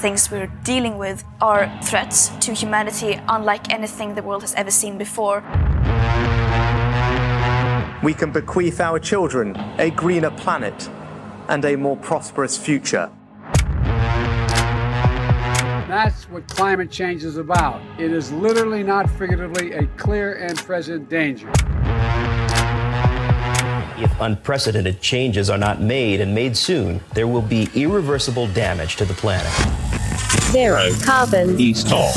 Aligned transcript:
things 0.00 0.30
we're 0.30 0.50
dealing 0.64 0.96
with 0.96 1.22
are 1.42 1.70
threats 1.84 2.28
to 2.40 2.54
humanity 2.54 3.20
unlike 3.28 3.70
anything 3.70 4.14
the 4.14 4.22
world 4.22 4.40
has 4.40 4.54
ever 4.54 4.70
seen 4.70 4.96
before. 4.96 5.42
We 8.02 8.14
can 8.14 8.32
bequeath 8.32 8.80
our 8.80 8.98
children 8.98 9.54
a 9.78 9.90
greener 9.90 10.30
planet 10.30 10.88
and 11.48 11.62
a 11.66 11.76
more 11.76 11.98
prosperous 11.98 12.56
future. 12.56 13.10
That's 15.86 16.30
what 16.30 16.48
climate 16.48 16.90
change 16.90 17.24
is 17.24 17.36
about. 17.36 17.82
It 17.98 18.10
is 18.12 18.32
literally, 18.32 18.82
not 18.82 19.10
figuratively, 19.10 19.72
a 19.72 19.86
clear 19.98 20.34
and 20.36 20.56
present 20.56 21.10
danger. 21.10 21.50
If 23.98 24.18
unprecedented 24.18 25.02
changes 25.02 25.50
are 25.50 25.58
not 25.58 25.82
made 25.82 26.22
and 26.22 26.34
made 26.34 26.56
soon, 26.56 27.00
there 27.12 27.26
will 27.26 27.42
be 27.42 27.68
irreversible 27.74 28.46
damage 28.46 28.96
to 28.96 29.04
the 29.04 29.12
planet. 29.12 29.89
Zero 30.50 30.90
carbon. 31.04 31.60
East 31.60 31.88
Talk. 31.88 32.12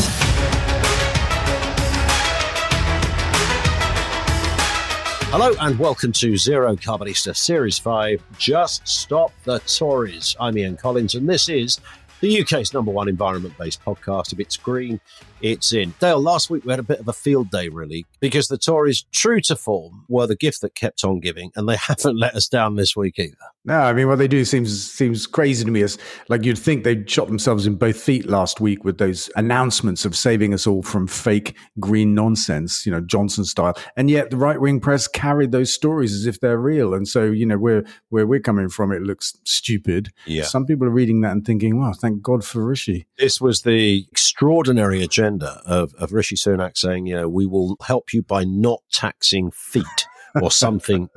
Hello 5.29 5.53
and 5.59 5.77
welcome 5.77 6.11
to 6.13 6.35
Zero 6.35 6.75
Carbonista 6.75 7.35
Series 7.35 7.77
5 7.77 8.23
Just 8.39 8.87
Stop 8.87 9.31
the 9.43 9.59
Tories. 9.59 10.35
I'm 10.39 10.57
Ian 10.57 10.77
Collins 10.77 11.13
and 11.13 11.29
this 11.29 11.47
is 11.47 11.79
the 12.21 12.41
UK's 12.41 12.73
number 12.73 12.91
one 12.91 13.07
environment 13.07 13.55
based 13.59 13.85
podcast. 13.85 14.33
If 14.33 14.39
it's 14.39 14.57
green, 14.57 14.99
it's 15.43 15.73
in. 15.73 15.93
Dale, 15.99 16.19
last 16.19 16.49
week 16.49 16.63
we 16.63 16.71
had 16.71 16.79
a 16.79 16.83
bit 16.83 16.99
of 16.99 17.07
a 17.07 17.13
field 17.13 17.51
day, 17.51 17.67
really, 17.67 18.05
because 18.21 18.47
the 18.47 18.57
Tories, 18.57 19.03
true 19.11 19.41
to 19.41 19.55
form, 19.55 20.05
were 20.07 20.25
the 20.25 20.37
gift 20.37 20.61
that 20.61 20.73
kept 20.73 21.03
on 21.03 21.19
giving, 21.19 21.51
and 21.55 21.67
they 21.67 21.75
haven't 21.87 22.17
let 22.17 22.33
us 22.33 22.47
down 22.47 22.75
this 22.75 22.95
week 22.95 23.19
either. 23.19 23.35
No, 23.65 23.79
I 23.79 23.93
mean 23.93 24.09
what 24.09 24.17
they 24.17 24.27
do 24.27 24.43
seems 24.43 24.91
seems 24.91 25.25
crazy 25.25 25.63
to 25.63 25.71
me. 25.71 25.83
As 25.83 25.97
like 26.27 26.43
you'd 26.43 26.57
think 26.57 26.83
they'd 26.83 27.09
shot 27.09 27.27
themselves 27.27 27.65
in 27.65 27.75
both 27.75 28.01
feet 28.01 28.25
last 28.25 28.59
week 28.59 28.83
with 28.83 28.97
those 28.97 29.29
announcements 29.37 30.03
of 30.03 30.17
saving 30.17 30.53
us 30.53 30.67
all 30.67 30.81
from 30.81 31.07
fake 31.07 31.55
green 31.79 32.13
nonsense, 32.13 32.85
you 32.85 32.91
know, 32.91 32.99
Johnson 32.99 33.45
style. 33.45 33.77
And 33.95 34.09
yet 34.09 34.31
the 34.31 34.37
right 34.37 34.59
wing 34.59 34.81
press 34.81 35.07
carried 35.07 35.53
those 35.53 35.71
stories 35.71 36.13
as 36.13 36.25
if 36.25 36.41
they're 36.41 36.57
real. 36.57 36.93
And 36.93 37.07
so 37.07 37.23
you 37.23 37.45
know 37.45 37.57
where 37.57 37.85
where 38.09 38.27
we're 38.27 38.41
coming 38.41 38.67
from, 38.67 38.91
it 38.91 39.01
looks 39.01 39.37
stupid. 39.45 40.09
Yeah. 40.25 40.43
Some 40.43 40.65
people 40.65 40.85
are 40.85 40.91
reading 40.91 41.21
that 41.21 41.31
and 41.31 41.45
thinking, 41.45 41.79
"Well, 41.79 41.93
thank 41.93 42.21
God 42.21 42.43
for 42.43 42.65
Rishi." 42.65 43.05
This 43.17 43.39
was 43.39 43.61
the 43.61 44.05
extraordinary 44.11 45.01
agenda 45.01 45.32
of, 45.41 45.93
of 45.95 46.13
Rishi 46.13 46.35
Sunak 46.35 46.77
saying, 46.77 47.07
you 47.07 47.15
know, 47.15 47.29
we 47.29 47.45
will 47.47 47.77
help 47.87 48.13
you 48.13 48.21
by 48.21 48.43
not 48.43 48.81
taxing 48.91 49.49
feet 49.51 50.05
or 50.41 50.51
something 50.65 51.09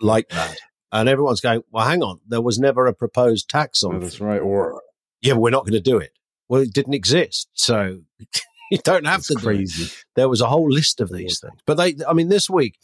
like 0.00 0.28
that. 0.30 0.56
And 0.92 1.08
everyone's 1.08 1.40
going, 1.40 1.62
well, 1.70 1.84
hang 1.86 2.02
on, 2.02 2.20
there 2.26 2.40
was 2.40 2.58
never 2.58 2.86
a 2.86 2.94
proposed 2.94 3.50
tax 3.50 3.82
on 3.82 3.96
Oh, 3.96 3.98
feet. 3.98 4.04
that's 4.04 4.20
right. 4.20 4.40
Or 4.40 4.80
Yeah, 5.20 5.34
we're 5.34 5.50
not 5.50 5.64
going 5.64 5.72
to 5.74 5.80
do 5.80 5.98
it. 5.98 6.12
Well, 6.48 6.62
it 6.62 6.72
didn't 6.72 6.94
exist. 6.94 7.48
So 7.52 8.00
you 8.70 8.78
don't 8.84 9.06
have 9.06 9.18
it's 9.18 9.28
to 9.28 9.34
do 9.34 9.40
it. 9.40 9.42
crazy. 9.42 9.92
There 10.16 10.28
was 10.30 10.40
a 10.40 10.46
whole 10.46 10.70
list 10.70 11.00
of 11.00 11.10
these 11.10 11.40
things. 11.40 11.60
But 11.66 11.74
they, 11.74 11.96
I 12.08 12.14
mean, 12.14 12.30
this 12.30 12.48
week, 12.48 12.78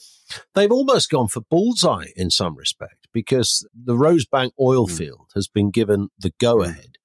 they've 0.54 0.70
almost 0.72 1.08
gone 1.10 1.28
for 1.28 1.40
bullseye 1.40 2.08
in 2.16 2.30
some 2.30 2.56
respect 2.56 3.08
because 3.12 3.66
the 3.74 3.94
Rosebank 3.94 4.50
oil 4.60 4.86
Mm. 4.86 4.96
field 4.98 5.30
has 5.34 5.48
been 5.48 5.70
given 5.70 6.08
the 6.18 6.32
go 6.38 6.62
ahead. 6.62 6.96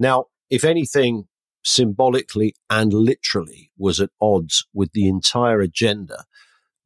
Now, 0.00 0.24
if 0.48 0.64
anything, 0.64 1.28
symbolically 1.64 2.54
and 2.68 2.92
literally 2.92 3.70
was 3.78 4.00
at 4.00 4.10
odds 4.20 4.66
with 4.72 4.92
the 4.92 5.08
entire 5.08 5.60
agenda 5.60 6.24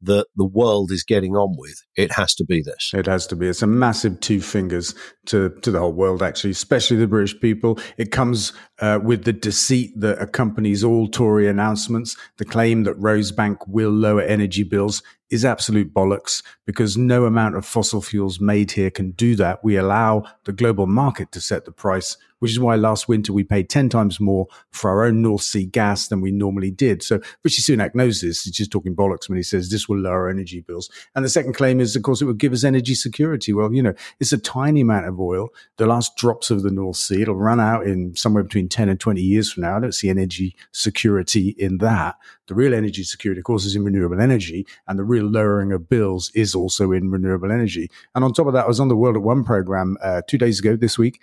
that 0.01 0.27
the 0.35 0.45
world 0.45 0.91
is 0.91 1.03
getting 1.03 1.35
on 1.35 1.55
with, 1.57 1.81
it 1.95 2.11
has 2.11 2.35
to 2.35 2.45
be 2.45 2.61
this. 2.61 2.91
It 2.93 3.07
has 3.07 3.25
to 3.27 3.35
be. 3.35 3.47
It's 3.47 3.61
a 3.61 3.67
massive 3.67 4.19
two 4.19 4.39
fingers 4.39 4.93
to, 5.27 5.49
to 5.61 5.71
the 5.71 5.79
whole 5.79 5.93
world, 5.93 6.21
actually, 6.21 6.51
especially 6.51 6.97
the 6.97 7.07
British 7.07 7.39
people. 7.39 7.79
It 7.97 8.11
comes 8.11 8.53
uh, 8.79 8.99
with 9.01 9.23
the 9.23 9.33
deceit 9.33 9.99
that 9.99 10.21
accompanies 10.21 10.83
all 10.83 11.07
Tory 11.07 11.47
announcements. 11.47 12.15
The 12.37 12.45
claim 12.45 12.83
that 12.83 12.99
Rosebank 12.99 13.57
will 13.67 13.91
lower 13.91 14.21
energy 14.21 14.63
bills 14.63 15.01
is 15.29 15.43
absolute 15.43 15.93
bollocks 15.93 16.43
because 16.65 16.97
no 16.97 17.25
amount 17.25 17.55
of 17.55 17.65
fossil 17.65 18.01
fuels 18.01 18.39
made 18.39 18.71
here 18.71 18.91
can 18.91 19.11
do 19.11 19.35
that. 19.35 19.63
We 19.63 19.75
allow 19.75 20.25
the 20.43 20.53
global 20.53 20.85
market 20.85 21.31
to 21.31 21.41
set 21.41 21.65
the 21.65 21.71
price, 21.71 22.17
which 22.45 22.51
is 22.51 22.59
why 22.59 22.75
last 22.75 23.07
winter 23.07 23.33
we 23.33 23.43
paid 23.43 23.69
10 23.69 23.89
times 23.89 24.19
more 24.19 24.45
for 24.69 24.91
our 24.91 25.05
own 25.05 25.19
North 25.19 25.41
Sea 25.41 25.65
gas 25.65 26.09
than 26.09 26.21
we 26.21 26.29
normally 26.29 26.69
did. 26.69 27.01
So 27.01 27.19
Rishi 27.43 27.63
Sunak 27.63 27.95
knows 27.95 28.21
this. 28.21 28.43
He's 28.43 28.53
just 28.53 28.71
talking 28.71 28.95
bollocks 28.95 29.27
when 29.27 29.37
he 29.37 29.41
says 29.41 29.71
this 29.71 29.89
will 29.89 29.97
lower 29.97 30.29
energy 30.29 30.61
bills. 30.61 30.91
And 31.15 31.25
the 31.25 31.29
second 31.29 31.53
claim 31.53 31.79
is, 31.79 31.95
of 31.95 32.03
course, 32.03 32.21
it 32.21 32.25
would 32.25 32.37
give 32.37 32.53
us 32.53 32.63
energy 32.63 32.93
security. 32.93 33.51
Well, 33.51 33.73
you 33.73 33.81
know, 33.81 33.95
it's 34.19 34.31
a 34.31 34.37
tiny 34.37 34.81
amount 34.81 35.07
of 35.07 35.19
oil. 35.19 35.49
The 35.77 35.87
last 35.87 36.17
drops 36.17 36.51
of 36.51 36.61
the 36.61 36.69
North 36.69 36.97
Sea, 36.97 37.23
it'll 37.23 37.33
run 37.33 37.59
out 37.59 37.87
in 37.87 38.15
somewhere 38.15 38.43
between 38.43 38.69
10 38.69 38.89
and 38.89 38.99
20 38.99 39.19
years 39.21 39.51
from 39.51 39.63
now. 39.63 39.77
I 39.77 39.79
don't 39.79 39.91
see 39.91 40.11
energy 40.11 40.55
security 40.71 41.55
in 41.57 41.79
that. 41.79 42.15
The 42.47 42.53
real 42.53 42.75
energy 42.75 43.03
security, 43.03 43.39
of 43.39 43.45
course, 43.45 43.65
is 43.65 43.75
in 43.75 43.83
renewable 43.83 44.21
energy, 44.21 44.67
and 44.87 44.99
the 44.99 45.03
real 45.03 45.25
lowering 45.25 45.71
of 45.71 45.89
bills 45.89 46.31
is 46.35 46.53
also 46.53 46.91
in 46.91 47.09
renewable 47.09 47.51
energy. 47.51 47.89
And 48.13 48.23
on 48.23 48.33
top 48.33 48.45
of 48.45 48.53
that, 48.53 48.65
I 48.65 48.67
was 48.67 48.79
on 48.79 48.87
the 48.87 48.95
World 48.95 49.15
at 49.15 49.23
One 49.23 49.43
program 49.43 49.97
uh, 50.03 50.21
two 50.27 50.37
days 50.37 50.59
ago 50.59 50.75
this 50.75 50.95
week, 50.95 51.21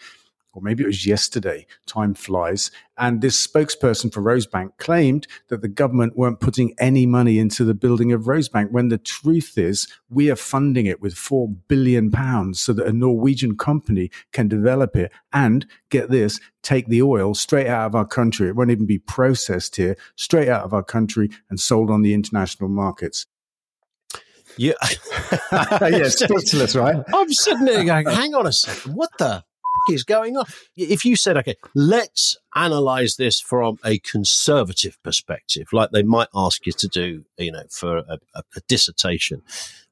or 0.52 0.62
maybe 0.62 0.82
it 0.82 0.86
was 0.86 1.06
yesterday. 1.06 1.66
Time 1.86 2.14
flies. 2.14 2.70
And 2.98 3.20
this 3.20 3.46
spokesperson 3.46 4.12
for 4.12 4.22
Rosebank 4.22 4.76
claimed 4.76 5.26
that 5.48 5.62
the 5.62 5.68
government 5.68 6.16
weren't 6.16 6.40
putting 6.40 6.74
any 6.78 7.06
money 7.06 7.38
into 7.38 7.64
the 7.64 7.74
building 7.74 8.12
of 8.12 8.22
Rosebank, 8.22 8.70
when 8.70 8.88
the 8.88 8.98
truth 8.98 9.56
is 9.56 9.88
we 10.10 10.30
are 10.30 10.36
funding 10.36 10.86
it 10.86 11.00
with 11.00 11.14
four 11.14 11.48
billion 11.48 12.10
pounds 12.10 12.60
so 12.60 12.72
that 12.74 12.86
a 12.86 12.92
Norwegian 12.92 13.56
company 13.56 14.10
can 14.32 14.46
develop 14.46 14.94
it 14.94 15.10
and 15.32 15.66
get 15.88 16.10
this, 16.10 16.38
take 16.62 16.86
the 16.88 17.02
oil 17.02 17.34
straight 17.34 17.66
out 17.66 17.86
of 17.86 17.94
our 17.94 18.06
country. 18.06 18.48
It 18.48 18.56
won't 18.56 18.70
even 18.70 18.86
be 18.86 18.98
processed 18.98 19.76
here, 19.76 19.96
straight 20.16 20.48
out 20.48 20.64
of 20.64 20.74
our 20.74 20.84
country 20.84 21.30
and 21.48 21.58
sold 21.58 21.90
on 21.90 22.02
the 22.02 22.14
international 22.14 22.68
markets. 22.68 23.26
Yeah. 24.56 24.74
yeah, 25.52 26.08
speechless, 26.08 26.76
right? 26.76 27.02
I'm 27.14 27.32
sitting 27.32 27.64
there 27.64 27.84
going, 27.84 28.06
hang 28.06 28.34
on 28.34 28.46
a 28.46 28.52
second, 28.52 28.94
what 28.94 29.10
the 29.18 29.44
is 29.90 30.04
going 30.04 30.36
on? 30.36 30.44
If 30.76 31.04
you 31.04 31.16
said, 31.16 31.36
okay, 31.38 31.56
let's 31.74 32.36
analyze 32.54 33.16
this 33.16 33.40
from 33.40 33.78
a 33.84 33.98
conservative 33.98 34.96
perspective, 35.02 35.68
like 35.72 35.90
they 35.90 36.02
might 36.02 36.28
ask 36.34 36.66
you 36.66 36.72
to 36.72 36.88
do, 36.88 37.24
you 37.38 37.52
know, 37.52 37.64
for 37.70 37.98
a, 37.98 38.18
a, 38.34 38.42
a 38.56 38.60
dissertation 38.68 39.42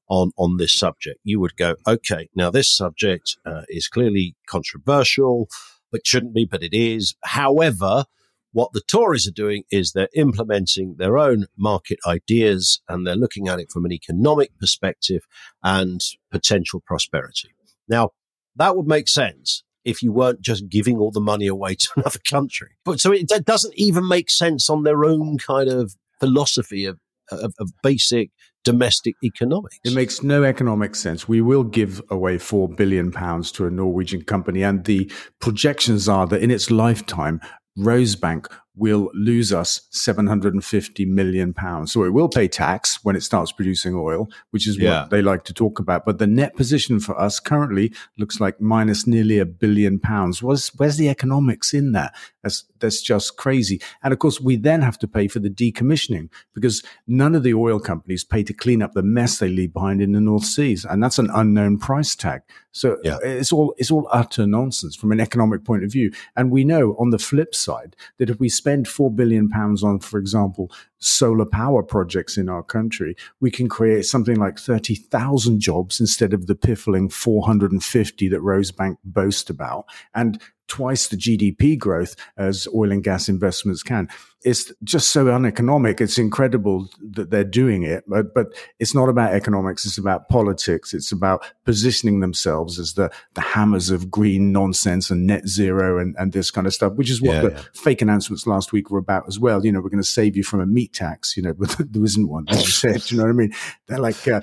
on, 0.09 0.33
on 0.37 0.57
this 0.57 0.75
subject, 0.75 1.21
you 1.25 1.41
would 1.41 1.57
go, 1.57 1.77
okay, 1.87 2.29
now 2.35 2.51
this 2.51 2.69
subject 2.69 3.37
uh, 3.47 3.63
is 3.69 3.89
clearly 3.89 4.35
controversial, 4.47 5.49
but 5.93 6.07
shouldn't 6.07 6.35
be, 6.35 6.45
but 6.45 6.63
it 6.63 6.75
is. 6.75 7.15
However, 7.25 8.05
what 8.53 8.73
the 8.73 8.81
Tories 8.81 9.29
are 9.29 9.33
doing 9.33 9.63
is 9.71 9.93
they're 9.93 10.09
implementing 10.15 10.97
their 10.99 11.19
own 11.19 11.47
market 11.57 11.99
ideas 12.07 12.83
and 12.89 13.07
they're 13.07 13.15
looking 13.15 13.47
at 13.47 13.61
it 13.61 13.71
from 13.71 13.85
an 13.85 13.93
economic 13.93 14.51
perspective 14.59 15.23
and 15.63 16.01
potential 16.33 16.83
prosperity. 16.85 17.51
Now, 17.89 18.11
that 18.57 18.77
would 18.77 18.87
make 18.87 19.07
sense 19.07 19.63
if 19.85 20.03
you 20.03 20.13
weren't 20.13 20.41
just 20.41 20.69
giving 20.69 20.99
all 20.99 21.11
the 21.11 21.21
money 21.21 21.47
away 21.47 21.75
to 21.75 21.89
another 21.97 22.21
country. 22.29 22.71
But 22.85 23.01
so 23.01 23.13
it 23.13 23.29
d- 23.29 23.41
doesn't 23.41 23.75
even 23.77 24.07
make 24.07 24.31
sense 24.31 24.69
on 24.71 24.83
their 24.83 25.05
own 25.05 25.39
kind 25.39 25.69
of 25.69 25.95
philosophy 26.19 26.85
of, 26.85 26.99
of, 27.31 27.55
of 27.59 27.71
basic 27.83 28.31
domestic 28.65 29.15
economics. 29.25 29.79
It 29.85 29.95
makes 29.95 30.23
no 30.23 30.45
economic 30.45 30.95
sense. 30.95 31.27
We 31.27 31.41
will 31.41 31.65
give 31.65 32.03
away 32.11 32.39
four 32.39 32.69
billion 32.69 33.11
pounds 33.11 33.51
to 33.53 33.67
a 33.67 33.71
Norwegian 33.71 34.23
company, 34.25 34.63
and 34.63 34.85
the 34.85 35.11
projections 35.41 36.09
are 36.09 36.27
that 36.27 36.43
in 36.43 36.51
its 36.51 36.71
lifetime, 36.71 37.41
Rosebank 37.79 38.47
will 38.77 39.11
lose 39.15 39.53
us 39.53 39.83
750 39.91 41.05
million 41.05 41.53
pounds. 41.53 41.93
So 41.93 42.05
it 42.05 42.11
will 42.13 42.29
pay 42.29 42.49
tax 42.49 43.05
when 43.05 43.17
it 43.17 43.23
starts 43.23 43.53
producing 43.53 43.95
oil, 43.95 44.29
which 44.53 44.67
is 44.67 44.79
Yeah. 44.79 45.03
what 45.03 45.11
they 45.11 45.23
like 45.23 45.45
to 45.45 45.53
talk 45.53 45.79
about. 45.79 46.05
But 46.05 46.19
the 46.19 46.27
net 46.27 46.57
position 46.57 47.01
for 47.01 47.19
us 47.21 47.41
currently 47.41 47.93
looks 48.17 48.41
like 48.41 48.61
minus 48.61 49.07
nearly 49.07 49.39
a 49.39 49.45
billion 49.45 49.99
pounds. 49.99 50.43
Where's, 50.43 50.69
where's 50.77 50.97
the 50.97 51.09
economics 51.09 51.75
in 51.75 51.93
that? 51.93 52.15
That's, 52.43 52.65
that's 52.78 53.03
just 53.03 53.37
crazy. 53.37 53.83
And 54.03 54.13
of 54.13 54.19
course, 54.19 54.41
we 54.41 54.57
then 54.57 54.81
have 54.83 54.99
to 55.01 55.09
pay 55.09 55.28
for 55.28 55.41
the 55.41 55.51
decommissioning 55.51 56.31
because 56.55 56.83
none 57.07 57.34
of 57.34 57.43
the 57.43 57.53
oil 57.55 57.81
companies 57.81 58.25
pay 58.25 58.43
to 58.45 58.55
clean 58.55 58.81
up 58.83 58.95
the 58.95 59.03
mess 59.03 59.39
they 59.39 59.49
leave 59.49 59.75
behind 59.75 60.01
in 60.01 60.13
the 60.13 60.21
North 60.21 60.45
Seas. 60.45 60.84
And 60.84 61.03
that's 61.03 61.19
an 61.19 61.28
unknown 61.34 61.78
price 61.78 62.15
tag. 62.15 62.41
So 62.73 62.99
Yeah. 63.05 63.19
it's 63.23 63.53
all, 63.53 63.75
it's 63.78 63.91
all 63.91 64.09
utter 64.13 64.47
nonsense 64.47 64.97
from 64.97 65.13
an 65.13 65.21
economic 65.21 65.65
point 65.65 65.84
of 65.84 65.93
view. 65.93 66.13
And 66.37 66.51
we 66.51 66.65
know 66.65 66.95
on 66.99 67.11
the 67.11 67.19
flip 67.19 67.55
side 67.55 67.95
that 68.19 68.31
if 68.31 68.39
we 68.41 68.49
spend 68.60 68.86
four 68.86 69.10
billion 69.10 69.48
pounds 69.48 69.83
on, 69.83 70.01
for 70.01 70.18
example, 70.18 70.71
solar 71.01 71.47
power 71.47 71.83
projects 71.83 72.37
in 72.37 72.49
our 72.49 72.63
country, 72.63 73.17
we 73.41 73.51
can 73.51 73.69
create 73.69 74.05
something 74.05 74.37
like 74.37 74.59
30,000 74.59 75.61
jobs 75.61 76.01
instead 76.01 76.33
of 76.33 76.47
the 76.47 76.55
piffling 76.55 77.09
450 77.09 78.29
that 78.29 78.41
Rosebank 78.41 78.97
boast 79.05 79.51
about. 79.51 79.87
And 80.15 80.41
twice 80.71 81.09
the 81.09 81.17
GDP 81.17 81.77
growth 81.77 82.15
as 82.37 82.69
oil 82.73 82.93
and 82.93 83.03
gas 83.03 83.29
investments 83.29 83.83
can. 83.83 84.09
It's 84.43 84.73
just 84.85 85.11
so 85.11 85.27
uneconomic. 85.27 86.01
It's 86.01 86.17
incredible 86.17 86.89
that 87.11 87.31
they're 87.31 87.45
doing 87.45 87.83
it, 87.83 88.05
but, 88.07 88.33
but 88.33 88.47
it's 88.79 88.95
not 88.95 89.09
about 89.09 89.35
economics. 89.35 89.85
It's 89.85 89.99
about 89.99 90.29
politics. 90.29 90.95
It's 90.95 91.11
about 91.13 91.45
positioning 91.65 92.21
themselves 92.21 92.79
as 92.79 92.95
the, 92.95 93.11
the 93.35 93.41
hammers 93.41 93.91
of 93.91 94.11
green 94.11 94.53
nonsense 94.53 95.11
and 95.11 95.27
net 95.27 95.47
zero 95.49 95.99
and, 95.99 96.15
and 96.19 96.33
this 96.33 96.51
kind 96.53 96.67
of 96.69 96.73
stuff, 96.73 96.95
which 96.95 97.11
is 97.11 97.21
what 97.21 97.35
Yeah, 97.35 97.43
the 97.43 97.51
yeah. 97.51 97.63
fake 97.75 98.01
announcements 98.01 98.47
last 98.47 98.73
week 98.73 98.91
were 98.91 98.99
about 98.99 99.25
as 99.27 99.41
well. 99.41 99.67
You 99.67 99.73
know, 99.73 99.81
we're 99.81 99.91
going 99.91 100.03
to 100.03 100.09
save 100.09 100.37
you 100.37 100.45
from 100.45 100.61
a 100.61 100.67
meat 100.67 100.90
tax, 100.92 101.37
you 101.37 101.42
know, 101.42 101.53
but 101.59 101.77
there 101.78 102.04
isn't 102.04 102.28
one, 102.28 102.47
as 102.48 102.60
you 102.63 102.69
said. 102.71 103.10
You 103.10 103.19
know 103.19 103.25
what 103.25 103.31
I 103.31 103.33
mean? 103.34 103.53
They're 103.87 103.98
like, 103.98 104.27
uh, 104.28 104.41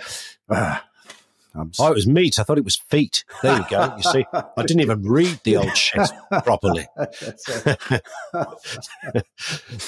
uh, 0.50 0.80
I'm 1.56 1.72
Oh, 1.80 1.88
it 1.88 1.96
was 1.96 2.06
meat. 2.08 2.38
I 2.40 2.44
thought 2.44 2.58
it 2.60 2.64
was 2.64 2.76
feet. 2.76 3.24
There 3.42 3.58
you 3.58 3.66
go. 3.70 3.96
You 3.98 4.04
see, 4.04 4.26
I 4.32 4.44
didn't 4.62 4.82
even 4.82 5.02
read 5.02 5.40
the 5.44 5.58
old 5.58 5.76
shit 5.76 6.08
properly. 6.44 6.86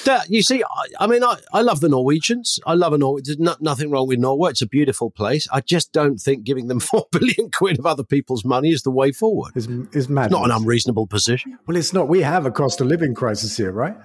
That- 0.06 0.26
you 0.30 0.42
see, 0.42 0.64
I, 0.64 0.86
I 1.00 1.08
mean, 1.08 1.24
I, 1.24 1.38
I 1.54 1.62
love 1.62 1.80
the 1.82 1.90
Norwegians. 1.90 2.60
I 2.66 2.74
love 2.74 2.94
a 2.94 2.98
Norway. 2.98 3.22
There's 3.24 3.40
no, 3.40 3.56
nothing 3.60 3.92
wrong 3.92 4.08
with 4.08 4.20
Norway. 4.20 4.52
It's 4.52 4.62
a 4.62 4.68
beautiful 4.68 5.12
place. 5.12 5.48
I 5.52 5.62
just 5.62 5.92
don't 5.92 6.18
think 6.18 6.44
giving 6.44 6.68
them 6.68 6.80
four 6.80 7.06
billion 7.12 7.52
quid 7.52 7.80
of 7.80 7.86
other 7.86 8.04
people's 8.04 8.44
money 8.46 8.70
is 8.72 8.84
the 8.84 8.92
way 8.92 9.12
forward. 9.12 9.52
is, 9.56 9.68
is 9.94 10.10
mad. 10.10 10.32
Not 10.32 10.46
an 10.46 10.52
unreasonable 10.52 11.08
position. 11.08 11.58
Well, 11.68 11.78
it's 11.78 11.94
not. 11.94 12.08
We 12.08 12.22
have 12.22 12.46
a 12.46 12.52
cost 12.52 12.82
of 12.82 12.88
living 12.88 13.14
crisis 13.14 13.58
here, 13.58 13.72
right? 13.72 13.96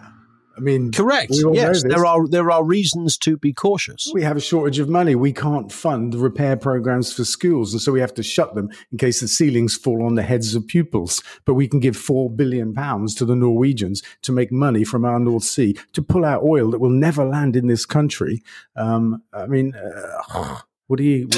I 0.56 0.60
mean, 0.60 0.92
Correct. 0.92 1.30
We 1.30 1.44
all 1.44 1.54
know 1.54 1.60
Yes, 1.60 1.82
there 1.82 2.06
are 2.06 2.26
there 2.28 2.50
are 2.50 2.64
reasons 2.64 3.18
to 3.18 3.36
be 3.36 3.52
cautious. 3.52 4.10
We 4.12 4.22
have 4.22 4.36
a 4.36 4.40
shortage 4.40 4.78
of 4.78 4.88
money. 4.88 5.14
We 5.14 5.32
can't 5.32 5.72
fund 5.72 6.14
repair 6.14 6.56
programs 6.56 7.12
for 7.12 7.24
schools. 7.24 7.72
And 7.72 7.80
so 7.80 7.92
we 7.92 8.00
have 8.00 8.14
to 8.14 8.22
shut 8.22 8.54
them 8.54 8.70
in 8.92 8.98
case 8.98 9.20
the 9.20 9.28
ceilings 9.28 9.76
fall 9.76 10.04
on 10.04 10.14
the 10.14 10.22
heads 10.22 10.54
of 10.54 10.66
pupils. 10.66 11.22
But 11.44 11.54
we 11.54 11.68
can 11.68 11.80
give 11.80 11.96
four 11.96 12.30
billion 12.30 12.72
pounds 12.72 13.14
to 13.16 13.24
the 13.24 13.36
Norwegians 13.36 14.02
to 14.22 14.32
make 14.32 14.52
money 14.52 14.84
from 14.84 15.04
our 15.04 15.18
North 15.18 15.44
Sea 15.44 15.76
to 15.92 16.02
pull 16.02 16.24
out 16.24 16.42
oil 16.42 16.70
that 16.70 16.78
will 16.78 16.90
never 16.90 17.24
land 17.24 17.56
in 17.56 17.66
this 17.66 17.86
country. 17.86 18.42
Um, 18.76 19.22
I 19.32 19.46
mean, 19.46 19.74
uh, 19.74 20.58
what 20.86 20.98
do 20.98 21.04
you. 21.04 21.28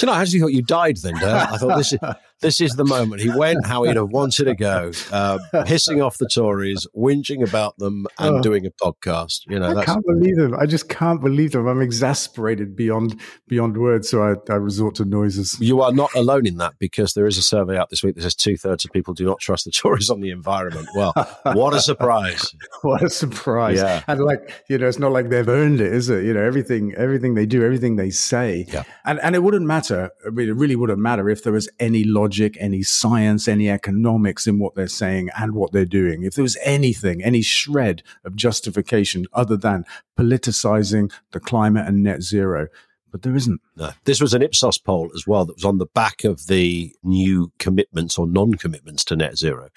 Do 0.00 0.06
you 0.06 0.06
know, 0.06 0.12
I 0.12 0.20
actually 0.22 0.40
thought 0.40 0.52
you 0.52 0.62
died 0.62 0.98
then, 0.98 1.14
Dale. 1.14 1.46
I 1.50 1.56
thought 1.56 1.76
this 1.76 1.92
is 1.92 1.98
this 2.40 2.60
is 2.60 2.72
the 2.72 2.84
moment. 2.84 3.20
He 3.22 3.30
went 3.30 3.66
how 3.66 3.84
he'd 3.84 3.96
have 3.96 4.08
wanted 4.10 4.44
to 4.44 4.54
go, 4.54 4.92
uh, 5.12 5.38
hissing 5.66 6.00
off 6.02 6.18
the 6.18 6.26
Tories, 6.28 6.86
whinging 6.96 7.46
about 7.46 7.76
them, 7.78 8.06
and 8.18 8.36
Oh. 8.36 8.42
doing 8.42 8.66
a 8.66 8.70
podcast. 8.70 9.40
You 9.48 9.58
know, 9.58 9.76
I 9.76 9.84
can't 9.84 10.04
believe 10.06 10.36
them. 10.36 10.54
I 10.58 10.66
just 10.66 10.88
can't 10.88 11.20
believe 11.20 11.52
them. 11.52 11.66
I'm 11.66 11.80
exasperated 11.82 12.74
beyond 12.76 13.20
beyond 13.48 13.76
words. 13.76 14.08
So 14.08 14.22
I, 14.22 14.34
I 14.52 14.56
resort 14.56 14.94
to 14.96 15.04
noises. 15.04 15.56
you 15.60 15.82
are 15.82 15.92
not 15.92 16.14
alone 16.14 16.46
in 16.46 16.56
that 16.58 16.74
because 16.78 17.14
there 17.14 17.26
is 17.26 17.36
a 17.38 17.42
survey 17.42 17.76
out 17.76 17.90
this 17.90 18.02
week 18.02 18.14
that 18.16 18.22
says 18.22 18.34
two 18.34 18.56
thirds 18.56 18.84
of 18.84 18.92
people 18.92 19.12
do 19.14 19.24
not 19.26 19.38
trust 19.40 19.64
the 19.64 19.70
Tories 19.70 20.08
on 20.10 20.20
the 20.20 20.30
environment. 20.30 20.88
Well, 20.94 21.12
what 21.44 21.74
a 21.74 21.80
surprise! 21.90 22.54
what 22.82 23.02
a 23.02 23.10
surprise 23.10 23.76
Yeah. 23.78 24.02
and 24.08 24.20
like 24.20 24.64
you 24.68 24.78
know 24.78 24.88
it's 24.88 24.98
not 24.98 25.12
like 25.12 25.28
they've 25.28 25.48
earned 25.48 25.80
it 25.80 25.92
is 25.92 26.08
it 26.08 26.24
you 26.24 26.32
know 26.32 26.40
everything 26.42 26.94
everything 26.96 27.34
they 27.34 27.44
do 27.46 27.62
everything 27.62 27.96
they 27.96 28.08
say 28.10 28.64
Yeah. 28.72 28.84
and 29.04 29.20
and 29.20 29.34
it 29.34 29.42
wouldn't 29.42 29.66
matter 29.66 30.10
I 30.26 30.30
mean, 30.30 30.48
it 30.48 30.56
really 30.56 30.76
wouldn't 30.76 30.98
matter 30.98 31.28
if 31.28 31.42
there 31.42 31.52
was 31.52 31.68
any 31.78 32.04
logic 32.04 32.29
any 32.60 32.82
science 32.82 33.48
any 33.48 33.68
economics 33.68 34.46
in 34.46 34.58
what 34.58 34.74
they're 34.74 34.86
saying 34.86 35.30
and 35.36 35.54
what 35.54 35.72
they're 35.72 35.84
doing. 35.84 36.22
If 36.22 36.34
there 36.34 36.42
was 36.42 36.58
anything 36.64 37.22
any 37.22 37.42
shred 37.42 38.02
of 38.24 38.36
justification 38.36 39.26
other 39.32 39.56
than 39.56 39.84
politicizing 40.18 41.12
the 41.32 41.40
climate 41.40 41.86
and 41.86 42.02
net 42.02 42.22
zero 42.22 42.68
but 43.10 43.22
there 43.22 43.34
isn't 43.34 43.60
No. 43.76 43.90
This 44.04 44.20
was 44.20 44.34
an 44.34 44.42
Ipsos 44.42 44.78
poll 44.78 45.10
as 45.14 45.26
well 45.26 45.44
that 45.44 45.56
was 45.56 45.64
on 45.64 45.78
the 45.78 45.86
back 45.86 46.24
of 46.24 46.46
the 46.46 46.92
new 47.02 47.52
commitments 47.58 48.18
or 48.18 48.26
non 48.26 48.54
commitments 48.54 49.04
to 49.06 49.16
net 49.16 49.36
zero. 49.36 49.68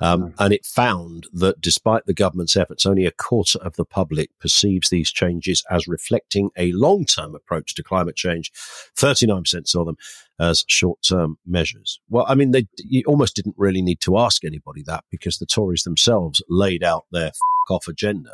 Um, 0.00 0.34
and 0.38 0.52
it 0.52 0.66
found 0.66 1.26
that 1.32 1.60
despite 1.60 2.06
the 2.06 2.14
government's 2.14 2.56
efforts, 2.56 2.84
only 2.86 3.06
a 3.06 3.10
quarter 3.12 3.58
of 3.60 3.76
the 3.76 3.84
public 3.84 4.30
perceives 4.40 4.90
these 4.90 5.10
changes 5.10 5.64
as 5.70 5.86
reflecting 5.88 6.50
a 6.56 6.72
long 6.72 7.04
term 7.04 7.34
approach 7.34 7.74
to 7.74 7.82
climate 7.82 8.16
change. 8.16 8.50
39% 8.96 9.66
saw 9.68 9.84
them 9.84 9.96
as 10.38 10.64
short 10.66 10.98
term 11.08 11.38
measures. 11.46 12.00
Well, 12.08 12.26
I 12.28 12.34
mean, 12.34 12.50
they 12.50 12.66
you 12.78 13.02
almost 13.06 13.36
didn't 13.36 13.54
really 13.56 13.82
need 13.82 14.00
to 14.00 14.18
ask 14.18 14.44
anybody 14.44 14.82
that 14.86 15.04
because 15.10 15.38
the 15.38 15.46
Tories 15.46 15.84
themselves 15.84 16.42
laid 16.48 16.82
out 16.82 17.04
their 17.12 17.28
f- 17.28 17.38
off 17.70 17.88
agenda 17.88 18.30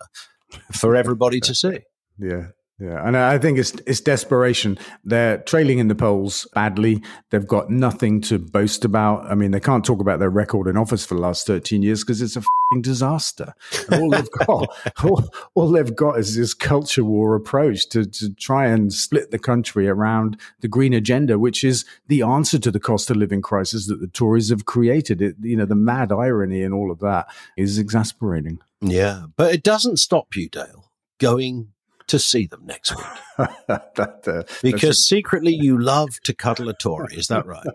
for 0.73 0.97
everybody 0.97 1.41
to 1.41 1.55
see. 1.55 1.81
Yeah. 2.23 2.49
Yeah, 2.81 3.07
and 3.07 3.15
I 3.15 3.37
think 3.37 3.59
it's 3.59 3.73
it's 3.87 4.01
desperation. 4.01 4.79
They're 5.05 5.39
trailing 5.39 5.81
in 5.81 5.89
the 5.89 5.95
polls 5.95 6.49
badly. 6.55 7.03
They've 7.29 7.47
got 7.47 7.69
nothing 7.69 8.23
to 8.23 8.39
boast 8.39 8.87
about. 8.87 9.31
I 9.31 9.35
mean, 9.35 9.51
they 9.51 9.61
can't 9.61 9.85
talk 9.85 10.01
about 10.01 10.19
their 10.19 10.31
record 10.31 10.67
in 10.67 10.79
office 10.79 11.05
for 11.05 11.15
the 11.15 11.21
last 11.21 11.47
thirteen 11.47 11.83
years 11.83 12.03
because 12.03 12.23
it's 12.23 12.37
a 12.37 12.43
disaster. 12.81 13.53
And 13.91 14.03
all 14.03 14.11
they've 14.11 14.31
got, 14.31 14.69
all, 15.05 15.29
all 15.55 15.71
they've 15.71 15.95
got 15.95 16.19
is 16.19 16.37
this 16.37 16.55
culture 16.55 17.05
war 17.05 17.35
approach 17.35 17.87
to 17.91 18.07
to 18.07 18.33
try 18.35 18.67
and 18.67 18.91
split 18.93 19.31
the 19.31 19.39
country 19.39 19.87
around 19.87 20.41
the 20.61 20.69
green 20.69 20.95
agenda, 20.95 21.39
which 21.39 21.63
is 21.63 21.85
the 22.09 22.23
answer 22.23 22.59
to 22.59 22.71
the 22.71 22.81
cost 22.81 23.11
of 23.11 23.19
living 23.19 23.43
crisis 23.43 23.89
that 23.89 24.01
the 24.01 24.09
Tories 24.09 24.49
have 24.49 24.65
created. 24.65 25.21
It, 25.21 25.37
you 25.43 25.57
know, 25.57 25.67
the 25.67 25.75
mad 25.75 26.13
irony 26.13 26.63
in 26.63 26.73
all 26.73 26.91
of 26.91 27.01
that 27.01 27.27
is 27.59 27.77
exasperating. 27.77 28.59
Yeah. 28.81 29.25
But 29.37 29.53
it 29.53 29.63
doesn't 29.63 29.99
stop 29.99 30.35
you, 30.35 30.49
Dale, 30.49 30.91
going 31.19 31.73
to 32.11 32.19
see 32.19 32.47
them 32.47 32.63
next 32.67 32.97
week. 32.97 33.07
That, 33.67 34.29
uh, 34.29 34.43
Because 34.63 35.07
secretly 35.07 35.55
you 35.55 35.81
love 35.81 36.11
to 36.25 36.35
cuddle 36.35 36.69
a 36.69 36.75
Tory. 36.75 37.17
Is 37.17 37.29
that 37.29 37.47
right? 37.47 37.67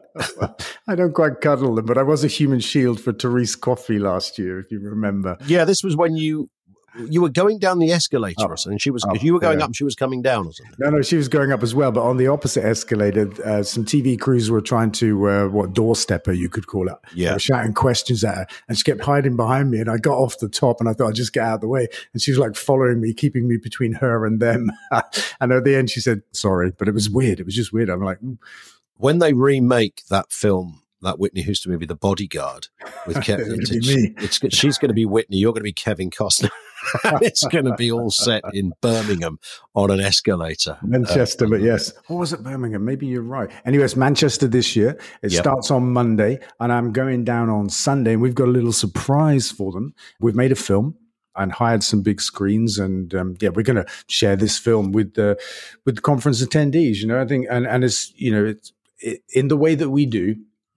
I 0.87 0.93
don't 0.93 1.13
quite 1.13 1.41
cuddle 1.41 1.73
them, 1.73 1.85
but 1.85 1.97
I 1.97 2.03
was 2.03 2.23
a 2.23 2.27
human 2.27 2.59
shield 2.59 2.99
for 3.01 3.13
Therese 3.13 3.55
Coffey 3.55 3.97
last 3.97 4.37
year, 4.37 4.59
if 4.59 4.69
you 4.71 4.79
remember. 4.79 5.37
yeah, 5.47 5.65
this 5.65 5.83
was 5.83 5.95
when 5.95 6.15
you 6.15 6.49
you 7.09 7.21
were 7.21 7.29
going 7.29 7.59
down 7.59 7.79
the 7.79 7.91
escalator 7.91 8.35
Oh. 8.45 8.47
or 8.47 8.57
something. 8.57 8.77
She 8.77 8.91
was 8.91 9.03
Oh, 9.07 9.13
you 9.15 9.33
were 9.33 9.39
going 9.39 9.59
yeah. 9.59 9.65
up 9.65 9.69
and 9.69 9.75
she 9.75 9.83
was 9.83 9.95
coming 9.95 10.21
down 10.21 10.45
or 10.47 10.53
something. 10.53 10.73
No, 10.79 10.89
no, 10.89 11.01
she 11.01 11.15
was 11.17 11.27
going 11.27 11.51
up 11.51 11.61
as 11.63 11.75
well, 11.75 11.91
but 11.91 12.01
on 12.01 12.17
the 12.17 12.27
opposite 12.27 12.63
escalator, 12.63 13.29
uh, 13.43 13.63
some 13.63 13.83
TV 13.85 14.19
crews 14.19 14.49
were 14.49 14.61
trying 14.61 14.91
to, 14.93 15.29
uh, 15.29 15.47
what, 15.47 15.73
doorstep 15.73 16.25
her, 16.27 16.33
you 16.33 16.49
could 16.49 16.67
call 16.67 16.87
it. 16.87 16.95
Yeah. 17.13 17.29
They 17.29 17.33
were 17.35 17.39
shouting 17.39 17.73
questions 17.73 18.23
at 18.23 18.35
her, 18.35 18.47
and 18.67 18.77
she 18.77 18.83
kept 18.83 19.01
hiding 19.01 19.35
behind 19.35 19.71
me, 19.71 19.79
and 19.79 19.89
I 19.89 19.97
got 19.97 20.17
off 20.17 20.37
the 20.39 20.49
top, 20.49 20.79
and 20.79 20.87
I 20.89 20.93
thought 20.93 21.09
I'd 21.09 21.15
just 21.15 21.33
get 21.33 21.43
out 21.43 21.55
of 21.55 21.61
the 21.61 21.67
way. 21.67 21.87
And 22.13 22.21
she 22.21 22.31
was 22.31 22.39
like 22.39 22.55
following 22.55 23.01
me, 23.01 23.13
keeping 23.13 23.47
me 23.47 23.57
between 23.57 23.93
her 23.93 24.25
and 24.25 24.39
them. 24.41 24.71
and 25.39 25.51
at 25.51 25.63
the 25.63 25.75
end, 25.75 25.89
she 25.89 25.99
said, 25.99 26.21
sorry, 26.31 26.71
but 26.77 26.87
it 26.87 26.93
was 26.93 27.09
weird. 27.09 27.39
It 27.39 27.45
was 27.45 27.55
just 27.55 27.73
weird. 27.73 27.89
I'm 27.89 28.01
like, 28.03 28.19
mm, 28.21 28.37
When 28.97 29.19
they 29.19 29.33
remake 29.33 30.03
that 30.09 30.31
film, 30.31 30.81
that 31.01 31.19
Whitney 31.19 31.41
Houston 31.43 31.71
movie, 31.71 31.85
The 31.85 31.95
Bodyguard, 31.95 32.69
with 33.05 33.21
Kevin, 33.23 33.45
It's 33.59 33.69
gonna 33.69 33.77
it's, 33.79 33.87
be 33.87 33.95
me. 33.95 34.13
it's, 34.17 34.55
she's 34.57 34.77
going 34.77 34.89
to 34.89 34.95
be 34.95 35.05
Whitney. 35.05 35.37
You're 35.37 35.51
going 35.53 35.59
to 35.61 35.63
be 35.65 35.73
Kevin 35.73 36.09
Costner. 36.09 36.49
And 37.03 37.21
it's 37.21 37.43
going 37.47 37.65
to 37.65 37.75
be 37.75 37.91
all 37.91 38.11
set 38.11 38.43
in 38.53 38.73
Birmingham 38.81 39.39
on 39.73 39.91
an 39.91 39.99
escalator. 39.99 40.77
Manchester, 40.81 41.47
but 41.47 41.61
yes. 41.61 41.93
Or 42.09 42.19
was 42.19 42.33
it 42.33 42.43
Birmingham? 42.43 42.85
Maybe 42.85 43.07
you're 43.07 43.21
right. 43.21 43.49
Anyway, 43.65 43.83
it's 43.85 43.95
Manchester 43.95 44.47
this 44.47 44.75
year. 44.75 44.97
It 45.21 45.31
Yep. 45.31 45.41
starts 45.41 45.71
on 45.71 45.91
Monday, 45.91 46.39
and 46.59 46.71
I'm 46.71 46.91
going 46.91 47.23
down 47.23 47.49
on 47.49 47.69
Sunday, 47.69 48.13
and 48.13 48.21
we've 48.21 48.35
got 48.35 48.47
a 48.47 48.51
little 48.51 48.73
surprise 48.73 49.51
for 49.51 49.71
them. 49.71 49.93
We've 50.19 50.35
made 50.35 50.51
a 50.51 50.55
film 50.55 50.95
and 51.35 51.51
hired 51.51 51.83
some 51.83 52.01
big 52.01 52.21
screens, 52.21 52.79
and 52.79 53.13
um, 53.13 53.35
yeah, 53.41 53.49
we're 53.49 53.63
going 53.63 53.83
to 53.83 53.85
share 54.07 54.35
this 54.35 54.57
film 54.57 54.91
with 54.93 55.15
the 55.15 55.37
with 55.85 55.95
the 55.95 56.01
conference 56.01 56.41
attendees. 56.43 56.97
You 56.97 57.07
know, 57.07 57.19
I 57.21 57.25
think, 57.25 57.47
and 57.49 57.67
and 57.67 57.83
it's 57.83 58.13
you 58.15 58.31
know, 58.31 58.45
it's 58.45 58.71
it, 58.99 59.21
in 59.33 59.49
the 59.49 59.57
way 59.57 59.75
that 59.75 59.89
we 59.89 60.05
do. 60.05 60.35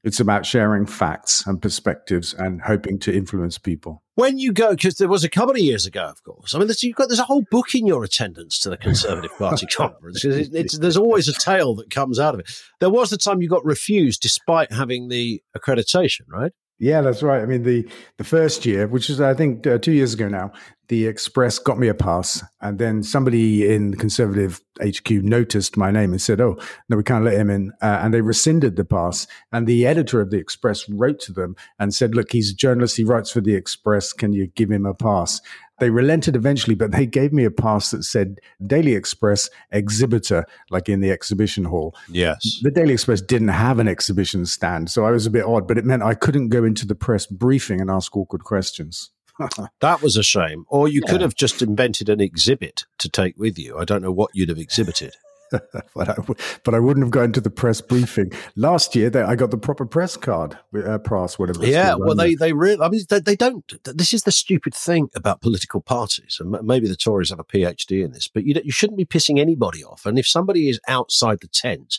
It's 0.08 0.20
about 0.20 0.46
sharing 0.46 0.86
facts 0.86 1.46
and 1.46 1.60
perspectives 1.60 2.32
and 2.32 2.62
hoping 2.62 2.98
to 3.00 3.14
influence 3.14 3.58
people. 3.58 4.02
When 4.14 4.38
you 4.38 4.54
go, 4.54 4.70
because 4.70 4.94
there 4.94 5.06
was 5.06 5.22
a 5.22 5.28
couple 5.28 5.50
of 5.50 5.58
years 5.58 5.84
ago, 5.84 6.02
of 6.04 6.22
course. 6.22 6.54
I 6.54 6.58
mean, 6.58 6.66
there's, 6.66 6.82
you've 6.82 6.96
got 6.96 7.10
there's 7.10 7.18
a 7.18 7.24
whole 7.24 7.44
book 7.50 7.74
in 7.74 7.86
your 7.86 8.02
attendance 8.04 8.58
to 8.60 8.70
the 8.70 8.78
Conservative 8.78 9.30
Party 9.38 9.66
conference. 9.66 10.24
It's, 10.24 10.48
it's, 10.54 10.78
there's 10.78 10.96
always 10.96 11.28
a 11.28 11.34
tale 11.34 11.74
that 11.74 11.90
comes 11.90 12.18
out 12.18 12.32
of 12.32 12.40
it. 12.40 12.50
There 12.80 12.88
was 12.88 13.10
the 13.10 13.18
time 13.18 13.42
you 13.42 13.50
got 13.50 13.66
refused 13.66 14.22
despite 14.22 14.72
having 14.72 15.08
the 15.08 15.42
accreditation, 15.54 16.22
right? 16.26 16.52
Yeah, 16.80 17.00
that's 17.00 17.24
right. 17.24 17.42
I 17.42 17.46
mean, 17.46 17.64
the 17.64 17.88
the 18.18 18.24
first 18.24 18.64
year, 18.64 18.86
which 18.86 19.10
is 19.10 19.20
I 19.20 19.34
think 19.34 19.66
uh, 19.66 19.78
two 19.78 19.90
years 19.90 20.14
ago 20.14 20.28
now, 20.28 20.52
the 20.86 21.08
Express 21.08 21.58
got 21.58 21.76
me 21.76 21.88
a 21.88 21.94
pass, 21.94 22.44
and 22.60 22.78
then 22.78 23.02
somebody 23.02 23.68
in 23.68 23.96
Conservative 23.96 24.60
HQ 24.80 25.10
noticed 25.10 25.76
my 25.76 25.90
name 25.90 26.12
and 26.12 26.22
said, 26.22 26.40
"Oh, 26.40 26.56
no, 26.88 26.96
we 26.96 27.02
can't 27.02 27.24
let 27.24 27.34
him 27.34 27.50
in," 27.50 27.72
uh, 27.82 27.98
and 28.02 28.14
they 28.14 28.20
rescinded 28.20 28.76
the 28.76 28.84
pass. 28.84 29.26
And 29.50 29.66
the 29.66 29.88
editor 29.88 30.20
of 30.20 30.30
the 30.30 30.38
Express 30.38 30.88
wrote 30.88 31.18
to 31.20 31.32
them 31.32 31.56
and 31.80 31.92
said, 31.92 32.14
"Look, 32.14 32.30
he's 32.30 32.52
a 32.52 32.56
journalist. 32.56 32.96
He 32.96 33.02
writes 33.02 33.32
for 33.32 33.40
the 33.40 33.56
Express. 33.56 34.12
Can 34.12 34.32
you 34.32 34.46
give 34.46 34.70
him 34.70 34.86
a 34.86 34.94
pass?" 34.94 35.40
They 35.80 35.90
relented 35.90 36.34
eventually, 36.36 36.74
but 36.74 36.92
they 36.92 37.06
gave 37.06 37.32
me 37.32 37.44
a 37.44 37.50
pass 37.50 37.90
that 37.90 38.02
said 38.04 38.40
Daily 38.66 38.94
Express 38.94 39.48
exhibitor, 39.70 40.44
like 40.70 40.88
in 40.88 41.00
the 41.00 41.10
exhibition 41.10 41.64
hall. 41.64 41.94
Yes. 42.10 42.58
The 42.62 42.70
Daily 42.70 42.94
Express 42.94 43.20
didn't 43.20 43.48
have 43.48 43.78
an 43.78 43.88
exhibition 43.88 44.44
stand, 44.46 44.90
so 44.90 45.04
I 45.04 45.10
was 45.10 45.26
a 45.26 45.30
bit 45.30 45.44
odd, 45.44 45.68
but 45.68 45.78
it 45.78 45.84
meant 45.84 46.02
I 46.02 46.14
couldn't 46.14 46.48
go 46.48 46.64
into 46.64 46.86
the 46.86 46.94
press 46.94 47.26
briefing 47.26 47.80
and 47.80 47.90
ask 47.90 48.16
awkward 48.16 48.44
questions. 48.44 49.10
That 49.80 50.02
was 50.02 50.16
a 50.16 50.24
shame. 50.24 50.64
Or 50.68 50.88
you 50.88 51.00
could 51.00 51.20
have 51.20 51.36
just 51.36 51.62
invented 51.62 52.08
an 52.08 52.20
exhibit 52.20 52.86
to 52.98 53.08
take 53.08 53.36
with 53.38 53.56
you. 53.56 53.78
I 53.78 53.84
don't 53.84 54.02
know 54.02 54.10
what 54.10 54.30
you'd 54.34 54.48
have 54.48 54.58
exhibited. 54.58 55.14
but, 55.94 56.08
I, 56.08 56.14
w- 56.14 56.34
but 56.64 56.74
I 56.74 56.78
wouldn't 56.78 57.04
have 57.04 57.10
gone 57.10 57.32
to 57.32 57.40
the 57.40 57.50
press 57.50 57.80
briefing. 57.80 58.32
Last 58.56 58.94
year, 58.94 59.10
they, 59.10 59.22
I 59.22 59.34
got 59.34 59.50
the 59.50 59.58
proper 59.58 59.86
press 59.86 60.16
card, 60.16 60.58
uh, 60.84 60.98
pass, 60.98 61.38
whatever. 61.38 61.64
Yeah, 61.64 61.94
well, 61.94 62.14
they 62.14 62.34
they 62.34 62.52
really. 62.52 62.82
I 62.82 62.88
mean, 62.88 63.02
they, 63.08 63.20
they 63.20 63.36
don't. 63.36 63.72
This 63.84 64.12
is 64.12 64.22
the 64.24 64.32
stupid 64.32 64.74
thing 64.74 65.10
about 65.14 65.40
political 65.40 65.80
parties, 65.80 66.38
and 66.40 66.56
maybe 66.62 66.88
the 66.88 66.96
Tories 66.96 67.30
have 67.30 67.40
a 67.40 67.44
PhD 67.44 68.04
in 68.04 68.12
this, 68.12 68.28
but 68.28 68.44
you 68.44 68.60
you 68.64 68.72
shouldn't 68.72 68.98
be 68.98 69.04
pissing 69.04 69.38
anybody 69.38 69.84
off. 69.84 70.06
And 70.06 70.18
if 70.18 70.26
somebody 70.26 70.68
is 70.68 70.80
outside 70.88 71.40
the 71.40 71.48
tent, 71.48 71.98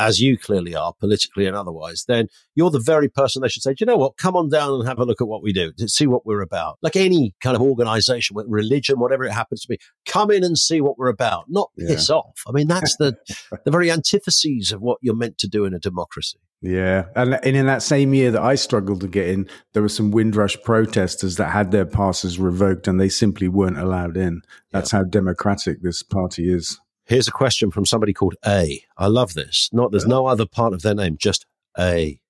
as 0.00 0.20
you 0.20 0.38
clearly 0.38 0.74
are, 0.74 0.92
politically 0.98 1.46
and 1.46 1.54
otherwise, 1.54 2.04
then 2.08 2.26
you're 2.54 2.70
the 2.70 2.80
very 2.80 3.08
person 3.08 3.42
they 3.42 3.48
should 3.48 3.62
say, 3.62 3.70
"Do 3.72 3.76
you 3.80 3.86
know 3.86 3.96
what? 3.96 4.16
Come 4.16 4.34
on 4.34 4.48
down 4.48 4.72
and 4.80 4.88
have 4.88 4.98
a 4.98 5.04
look 5.04 5.20
at 5.20 5.28
what 5.28 5.42
we 5.42 5.52
do, 5.52 5.72
to 5.78 5.88
see 5.88 6.06
what 6.06 6.24
we're 6.26 6.40
about." 6.40 6.78
Like 6.82 6.96
any 6.96 7.34
kind 7.42 7.54
of 7.54 7.62
organisation, 7.62 8.34
with 8.34 8.46
religion, 8.48 8.98
whatever 8.98 9.24
it 9.24 9.32
happens 9.32 9.62
to 9.62 9.68
be, 9.68 9.78
come 10.06 10.30
in 10.30 10.42
and 10.42 10.56
see 10.58 10.80
what 10.80 10.98
we're 10.98 11.08
about, 11.08 11.44
not 11.48 11.70
Yeah. 11.76 11.88
piss 11.88 12.10
off. 12.10 12.42
I 12.48 12.52
mean, 12.52 12.66
that's 12.66 12.96
the 12.96 13.16
the 13.64 13.70
very 13.70 13.90
antitheses 13.90 14.72
of 14.72 14.80
what 14.80 14.98
you're 15.02 15.14
meant 15.14 15.38
to 15.38 15.48
do 15.48 15.64
in 15.64 15.74
a 15.74 15.78
democracy. 15.78 16.38
Yeah, 16.62 17.06
and, 17.16 17.34
and 17.42 17.56
in 17.56 17.66
that 17.66 17.82
same 17.82 18.12
year 18.12 18.30
that 18.32 18.42
I 18.42 18.54
struggled 18.54 19.00
to 19.00 19.08
get 19.08 19.28
in, 19.28 19.48
there 19.72 19.82
were 19.82 19.88
some 19.88 20.10
Windrush 20.10 20.58
protesters 20.62 21.36
that 21.36 21.48
had 21.48 21.70
their 21.70 21.86
passes 21.86 22.38
revoked, 22.38 22.86
and 22.86 23.00
they 23.00 23.08
simply 23.08 23.48
weren't 23.48 23.78
allowed 23.78 24.16
in. 24.18 24.42
That's 24.70 24.90
how 24.90 25.04
democratic 25.04 25.80
this 25.82 26.02
party 26.02 26.52
is. 26.52 26.78
Here's 27.10 27.26
a 27.26 27.32
question 27.32 27.72
from 27.72 27.84
somebody 27.86 28.12
called 28.12 28.36
A. 28.46 28.84
I 28.96 29.08
love 29.08 29.34
this. 29.34 29.68
Not 29.72 29.90
there's 29.90 30.06
no 30.06 30.26
other 30.26 30.46
part 30.46 30.72
of 30.72 30.82
their 30.82 30.94
name, 30.94 31.16
just 31.18 31.44
A. 31.76 32.20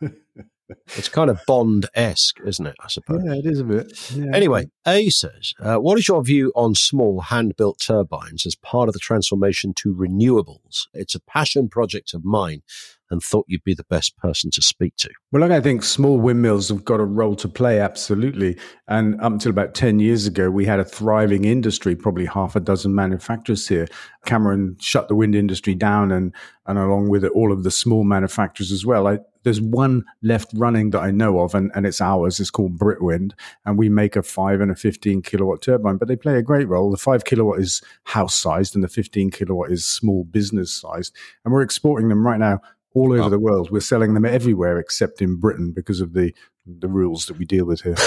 it's 0.00 1.08
kind 1.08 1.30
of 1.30 1.40
Bond 1.48 1.86
esque, 1.96 2.38
isn't 2.46 2.64
it? 2.64 2.76
I 2.78 2.86
suppose. 2.86 3.22
Yeah, 3.24 3.34
it 3.34 3.44
is 3.44 3.58
a 3.58 3.64
bit. 3.64 4.12
Yeah. 4.12 4.30
Anyway, 4.32 4.70
A 4.86 5.10
says, 5.10 5.52
uh, 5.58 5.78
"What 5.78 5.98
is 5.98 6.06
your 6.06 6.22
view 6.22 6.52
on 6.54 6.76
small 6.76 7.22
hand-built 7.22 7.80
turbines 7.80 8.46
as 8.46 8.54
part 8.54 8.88
of 8.88 8.92
the 8.92 9.00
transformation 9.00 9.74
to 9.78 9.92
renewables? 9.92 10.86
It's 10.94 11.16
a 11.16 11.20
passion 11.20 11.68
project 11.68 12.14
of 12.14 12.24
mine, 12.24 12.62
and 13.14 13.22
thought 13.22 13.46
you'd 13.48 13.64
be 13.64 13.74
the 13.74 13.84
best 13.84 14.16
person 14.18 14.50
to 14.52 14.60
speak 14.60 14.96
to." 14.96 15.10
Well, 15.32 15.52
I 15.52 15.60
think 15.60 15.82
small 15.82 16.18
windmills 16.18 16.68
have 16.68 16.84
got 16.84 17.00
a 17.00 17.04
role 17.04 17.34
to 17.36 17.48
play, 17.48 17.80
absolutely. 17.80 18.56
And 18.86 19.20
up 19.20 19.32
until 19.32 19.50
about 19.50 19.74
10 19.74 19.98
years 19.98 20.26
ago, 20.26 20.50
we 20.50 20.66
had 20.66 20.78
a 20.78 20.84
thriving 20.84 21.44
industry, 21.44 21.96
probably 21.96 22.26
half 22.26 22.54
a 22.54 22.60
dozen 22.60 22.94
manufacturers 22.94 23.66
here. 23.66 23.86
Cameron 24.26 24.76
shut 24.80 25.08
the 25.08 25.14
wind 25.14 25.34
industry 25.34 25.74
down 25.74 26.12
and, 26.12 26.32
and 26.66 26.78
along 26.78 27.08
with 27.08 27.24
it, 27.24 27.32
all 27.32 27.52
of 27.52 27.62
the 27.62 27.70
small 27.70 28.04
manufacturers 28.04 28.70
as 28.70 28.84
well. 28.84 29.06
I, 29.06 29.18
there's 29.44 29.60
one 29.60 30.04
left 30.22 30.50
running 30.54 30.90
that 30.90 31.00
I 31.00 31.10
know 31.10 31.40
of, 31.40 31.54
and, 31.54 31.70
and 31.74 31.86
it's 31.86 32.00
ours. 32.00 32.40
It's 32.40 32.50
called 32.50 32.78
Britwind, 32.78 33.32
and 33.64 33.78
we 33.78 33.88
make 33.88 34.16
a 34.16 34.22
5 34.22 34.60
and 34.60 34.70
a 34.70 34.74
15 34.74 35.22
kilowatt 35.22 35.62
turbine, 35.62 35.98
but 35.98 36.08
they 36.08 36.16
play 36.16 36.36
a 36.36 36.42
great 36.42 36.66
role. 36.66 36.90
The 36.90 36.96
5 36.96 37.24
kilowatt 37.24 37.60
is 37.60 37.82
house 38.04 38.34
sized, 38.34 38.74
and 38.74 38.82
the 38.82 38.88
15 38.88 39.30
kilowatt 39.30 39.70
is 39.70 39.84
small 39.84 40.24
business 40.24 40.72
sized. 40.72 41.14
And 41.44 41.52
we're 41.52 41.62
exporting 41.62 42.08
them 42.08 42.26
right 42.26 42.40
now 42.40 42.60
all 42.94 43.12
over 43.12 43.22
Oh. 43.24 43.28
the 43.28 43.38
world. 43.38 43.70
We're 43.70 43.80
selling 43.80 44.14
them 44.14 44.24
everywhere 44.24 44.78
except 44.78 45.20
in 45.20 45.36
Britain 45.36 45.72
because 45.74 46.00
of 46.00 46.12
the 46.14 46.32
the 46.66 46.88
rules 46.88 47.26
that 47.26 47.36
we 47.38 47.44
deal 47.44 47.66
with 47.66 47.82
here. 47.82 47.96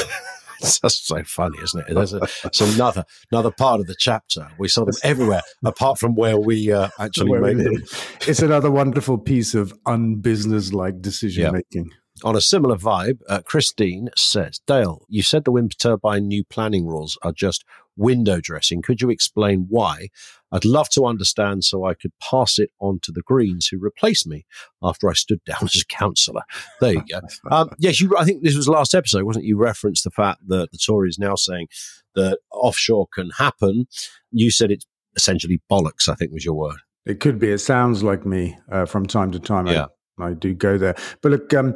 It's 0.60 0.80
just 0.80 1.06
so 1.06 1.24
funny, 1.24 1.60
isn't 1.62 1.88
it? 1.88 1.94
There's 1.94 2.14
a, 2.16 2.28
it's 2.44 2.62
another 2.62 3.06
another 3.32 3.52
part 3.52 3.80
of 3.80 3.86
the 3.86 3.94
chapter. 3.94 4.50
We 4.58 4.68
sell 4.68 4.86
them 4.86 4.96
everywhere, 5.04 5.44
apart 5.64 6.00
from 6.00 6.16
where 6.16 6.40
we 6.40 6.72
uh, 6.72 6.90
actually 7.00 7.30
Where 7.30 7.42
make 7.54 7.58
them. 7.64 7.84
It's 8.28 8.40
another 8.42 8.72
wonderful 8.72 9.20
piece 9.20 9.54
of 9.54 9.72
unbusiness-like 9.86 11.00
decision 11.00 11.44
Yeah. 11.44 11.52
making. 11.52 11.92
On 12.24 12.36
a 12.36 12.42
similar 12.42 12.76
vibe, 12.76 13.20
uh, 13.30 13.42
Christine 13.46 14.10
says, 14.16 14.60
Dale, 14.66 15.06
you 15.08 15.22
said 15.22 15.46
the 15.46 15.52
wind 15.52 15.78
turbine 15.78 16.28
new 16.28 16.44
planning 16.44 16.88
rules 16.88 17.20
are 17.22 17.32
just 17.32 17.64
window 17.98 18.40
dressing. 18.40 18.82
Could 18.82 19.02
you 19.02 19.10
explain 19.10 19.66
why? 19.70 20.10
I'd 20.52 20.66
love 20.66 20.88
to 20.90 21.06
understand 21.06 21.66
so 21.66 21.86
I 21.86 21.94
could 21.94 22.14
pass 22.22 22.58
it 22.58 22.72
on 22.80 23.00
to 23.04 23.12
the 23.12 23.22
Greens 23.22 23.68
who 23.68 23.78
replaced 23.80 24.28
me 24.28 24.46
after 24.82 25.10
I 25.10 25.14
stood 25.14 25.44
down 25.46 25.64
as 25.64 25.82
a 25.82 25.86
councillor. 25.86 26.44
There 26.80 26.94
you 26.94 27.04
go. 27.10 27.20
Um, 27.52 27.70
yes, 27.80 28.02
you. 28.02 28.16
I 28.18 28.26
think 28.26 28.44
this 28.44 28.56
was 28.56 28.68
last 28.68 28.94
episode, 28.94 29.24
wasn't 29.24 29.46
it? 29.46 29.48
You 29.48 29.58
referenced 29.58 30.04
the 30.04 30.12
fact 30.12 30.42
that 30.48 30.72
the 30.72 30.78
Tories 30.78 31.18
now 31.18 31.36
saying 31.36 31.68
that 32.16 32.40
offshore 32.52 33.08
can 33.14 33.30
happen. 33.38 33.88
You 34.32 34.52
said 34.52 34.70
it's 34.72 34.86
essentially 35.16 35.62
bollocks. 35.72 36.10
I 36.10 36.16
think 36.16 36.32
was 36.32 36.46
your 36.46 36.56
word. 36.56 36.78
It 37.06 37.20
could 37.22 37.40
be. 37.40 37.52
It 37.52 37.60
sounds 37.60 38.04
like 38.04 38.26
me 38.26 38.58
uh, 38.70 38.86
from 38.86 39.06
time 39.06 39.32
to 39.32 39.40
time. 39.40 39.68
Yeah. 39.68 39.88
I, 40.20 40.28
I 40.28 40.34
do 40.34 40.54
go 40.54 40.78
there. 40.78 40.96
But 41.22 41.32
look, 41.32 41.54
um, 41.54 41.74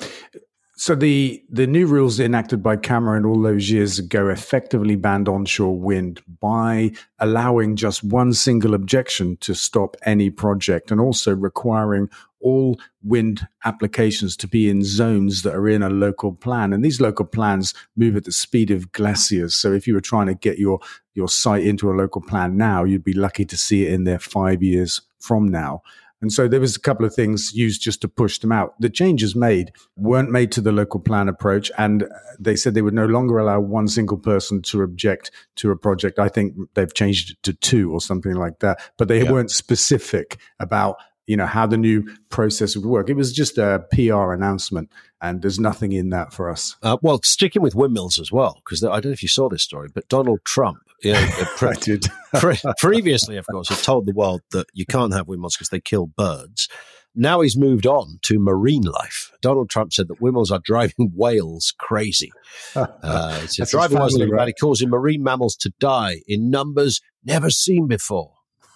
so 0.81 0.95
the 0.95 1.43
the 1.47 1.67
new 1.67 1.85
rules 1.85 2.19
enacted 2.19 2.63
by 2.63 2.75
Cameron 2.75 3.23
all 3.23 3.39
those 3.39 3.69
years 3.69 3.99
ago 3.99 4.29
effectively 4.29 4.95
banned 4.95 5.29
onshore 5.29 5.77
wind 5.77 6.23
by 6.39 6.89
allowing 7.19 7.75
just 7.75 8.03
one 8.03 8.33
single 8.33 8.73
objection 8.73 9.37
to 9.41 9.53
stop 9.53 9.95
any 10.07 10.31
project, 10.31 10.89
and 10.89 10.99
also 10.99 11.35
requiring 11.35 12.09
all 12.39 12.79
wind 13.03 13.47
applications 13.63 14.35
to 14.37 14.47
be 14.47 14.71
in 14.71 14.83
zones 14.83 15.43
that 15.43 15.53
are 15.53 15.69
in 15.69 15.83
a 15.83 15.89
local 15.91 16.33
plan. 16.33 16.73
And 16.73 16.83
these 16.83 16.99
local 16.99 17.25
plans 17.25 17.75
move 17.95 18.15
at 18.15 18.23
the 18.23 18.31
speed 18.31 18.71
of 18.71 18.91
glaciers. 18.91 19.53
So 19.53 19.71
if 19.73 19.85
you 19.85 19.93
were 19.93 20.01
trying 20.01 20.25
to 20.27 20.33
get 20.33 20.57
your 20.57 20.79
your 21.13 21.29
site 21.29 21.63
into 21.63 21.91
a 21.91 21.93
local 21.93 22.23
plan 22.23 22.57
now, 22.57 22.85
you'd 22.85 23.03
be 23.03 23.13
lucky 23.13 23.45
to 23.45 23.55
see 23.55 23.85
it 23.85 23.93
in 23.93 24.05
there 24.05 24.17
five 24.17 24.63
years 24.63 24.99
from 25.19 25.47
now. 25.47 25.83
And 26.21 26.31
so 26.31 26.47
there 26.47 26.59
was 26.59 26.75
a 26.75 26.79
couple 26.79 27.05
of 27.05 27.13
things 27.15 27.51
used 27.53 27.81
just 27.81 28.01
to 28.01 28.07
push 28.07 28.37
them 28.39 28.51
out. 28.51 28.79
The 28.79 28.89
changes 28.89 29.35
made 29.35 29.71
weren't 29.97 30.29
made 30.31 30.51
to 30.53 30.61
the 30.61 30.71
local 30.71 30.99
plan 30.99 31.27
approach, 31.27 31.71
and 31.77 32.07
they 32.39 32.55
said 32.55 32.73
they 32.73 32.81
would 32.83 32.93
no 32.93 33.07
longer 33.07 33.39
allow 33.39 33.59
one 33.59 33.87
single 33.87 34.17
person 34.17 34.61
to 34.63 34.83
object 34.83 35.31
to 35.57 35.71
a 35.71 35.75
project. 35.75 36.19
I 36.19 36.29
think 36.29 36.55
they've 36.75 36.93
changed 36.93 37.31
it 37.31 37.43
to 37.43 37.53
two 37.53 37.91
or 37.91 37.99
something 38.01 38.35
like 38.35 38.59
that, 38.59 38.79
but 38.97 39.07
they 39.07 39.23
Yeah. 39.23 39.31
weren't 39.31 39.51
specific 39.51 40.37
about 40.59 40.97
you 41.27 41.37
know 41.37 41.45
how 41.45 41.65
the 41.65 41.77
new 41.77 42.03
process 42.29 42.75
would 42.75 42.85
work. 42.85 43.09
It 43.09 43.15
was 43.15 43.31
just 43.31 43.57
a 43.57 43.85
PR 43.93 44.33
announcement, 44.33 44.91
and 45.21 45.41
there's 45.41 45.59
nothing 45.59 45.91
in 45.93 46.09
that 46.09 46.33
for 46.33 46.49
us. 46.49 46.75
Uh, 46.83 46.97
well, 47.01 47.19
sticking 47.23 47.61
with 47.61 47.73
windmills 47.75 48.19
as 48.19 48.31
well, 48.31 48.61
because 48.65 48.83
I 48.83 48.99
don't 48.99 49.05
know 49.05 49.11
if 49.11 49.21
you 49.23 49.29
saw 49.29 49.47
this 49.47 49.63
story, 49.63 49.87
but 49.93 50.09
Donald 50.09 50.39
Trump, 50.43 50.79
uh, 51.05 51.45
pre- 51.57 51.69
I 51.69 51.73
did. 51.73 52.05
pre- 52.35 52.59
previously, 52.79 53.37
of 53.37 53.45
course, 53.47 53.69
had 53.69 53.79
told 53.79 54.05
the 54.05 54.13
world 54.13 54.41
that 54.51 54.67
you 54.73 54.85
can't 54.85 55.13
have 55.13 55.27
windmills 55.27 55.55
because 55.55 55.69
they 55.69 55.79
kill 55.79 56.07
birds. 56.07 56.67
Now 57.13 57.41
he's 57.41 57.57
moved 57.57 57.85
on 57.85 58.19
to 58.23 58.39
marine 58.39 58.83
life. 58.83 59.31
Donald 59.41 59.69
Trump 59.69 59.91
said 59.91 60.07
that 60.07 60.21
windmills 60.21 60.51
are 60.51 60.61
driving 60.63 61.11
whales 61.15 61.73
crazy. 61.77 62.31
Uh, 62.75 63.39
he 63.41 63.47
said 63.47 63.67
driving 63.67 63.99
whales 63.99 64.17
right? 64.29 64.53
causing 64.59 64.89
marine 64.89 65.23
mammals 65.23 65.55
to 65.57 65.73
die 65.79 66.21
in 66.27 66.49
numbers 66.49 67.01
never 67.23 67.49
seen 67.49 67.87
before. 67.87 68.33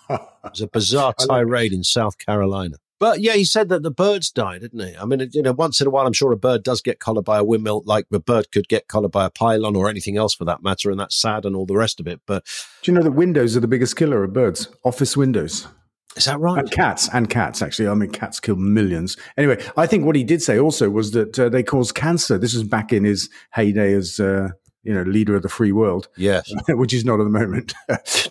It 0.10 0.20
was 0.44 0.62
a 0.62 0.67
bizarre 0.67 1.13
like 1.17 1.27
tirade 1.27 1.74
in 1.74 1.84
South 1.84 2.17
Carolina. 2.20 2.77
But 3.00 3.20
yeah, 3.22 3.34
he 3.34 3.44
said 3.44 3.70
that 3.70 3.84
the 3.84 3.92
birds 3.92 4.32
died, 4.32 4.62
didn't 4.62 4.80
he? 4.80 4.96
I 4.96 5.06
mean, 5.06 5.30
you 5.34 5.42
know, 5.42 5.52
once 5.52 5.82
in 5.82 5.88
a 5.88 5.90
while, 5.90 6.08
I'm 6.08 6.14
sure 6.14 6.32
a 6.32 6.38
bird 6.38 6.64
does 6.64 6.82
get 6.82 7.00
collared 7.00 7.25
by 7.25 7.38
a 7.40 7.44
windmill, 7.44 7.84
like 7.86 8.06
a 8.14 8.20
bird 8.20 8.52
could 8.52 8.68
get 8.70 8.88
collared 8.88 9.12
by 9.12 9.25
a 9.25 9.30
pylon 9.30 9.75
or 9.75 9.90
anything 9.90 10.16
else 10.18 10.34
for 10.34 10.46
that 10.46 10.64
matter, 10.64 10.90
and 10.92 11.00
that's 11.00 11.16
sad 11.16 11.46
and 11.46 11.56
all 11.56 11.66
the 11.66 11.75
rest 11.75 12.00
of 12.00 12.08
it. 12.08 12.22
But 12.25 12.46
Do 12.84 12.92
you 12.92 12.96
know 12.98 13.04
that 13.04 13.12
windows 13.12 13.58
are 13.58 13.60
the 13.60 13.68
biggest 13.68 13.96
killer 13.98 14.24
of 14.24 14.32
birds? 14.34 14.70
Office 14.86 15.18
windows. 15.18 15.68
is 16.16 16.24
that 16.25 16.40
right? 16.40 16.58
And 16.60 16.72
cats, 16.72 17.10
and 17.14 17.30
cats, 17.30 17.62
actually. 17.62 17.90
I 17.90 17.94
mean, 17.96 18.12
cats 18.12 18.40
kill 18.40 18.56
millions. 18.56 19.18
Anyway, 19.38 19.62
I 19.75 19.88
think 19.88 20.06
what 20.06 20.16
he 20.16 20.24
did 20.24 20.42
say 20.42 20.58
also 20.58 20.90
was 20.90 21.12
that 21.12 21.38
uh, 21.38 21.50
they 21.50 21.64
cause 21.64 21.92
cancer. 21.92 22.38
This 22.38 22.54
was 22.54 22.64
back 22.64 22.94
in 22.94 23.04
his 23.04 23.30
heyday 23.52 23.92
as, 23.94 24.20
uh, 24.22 24.50
you 24.84 24.94
know, 24.94 25.02
leader 25.04 25.36
of 25.36 25.42
the 25.42 25.50
free 25.50 25.74
world, 25.74 26.08
Yes, 26.16 26.50
which 26.70 26.94
he's 26.94 27.04
not 27.04 27.20
at 27.20 27.24
the 27.25 27.30
moment. 27.30 27.74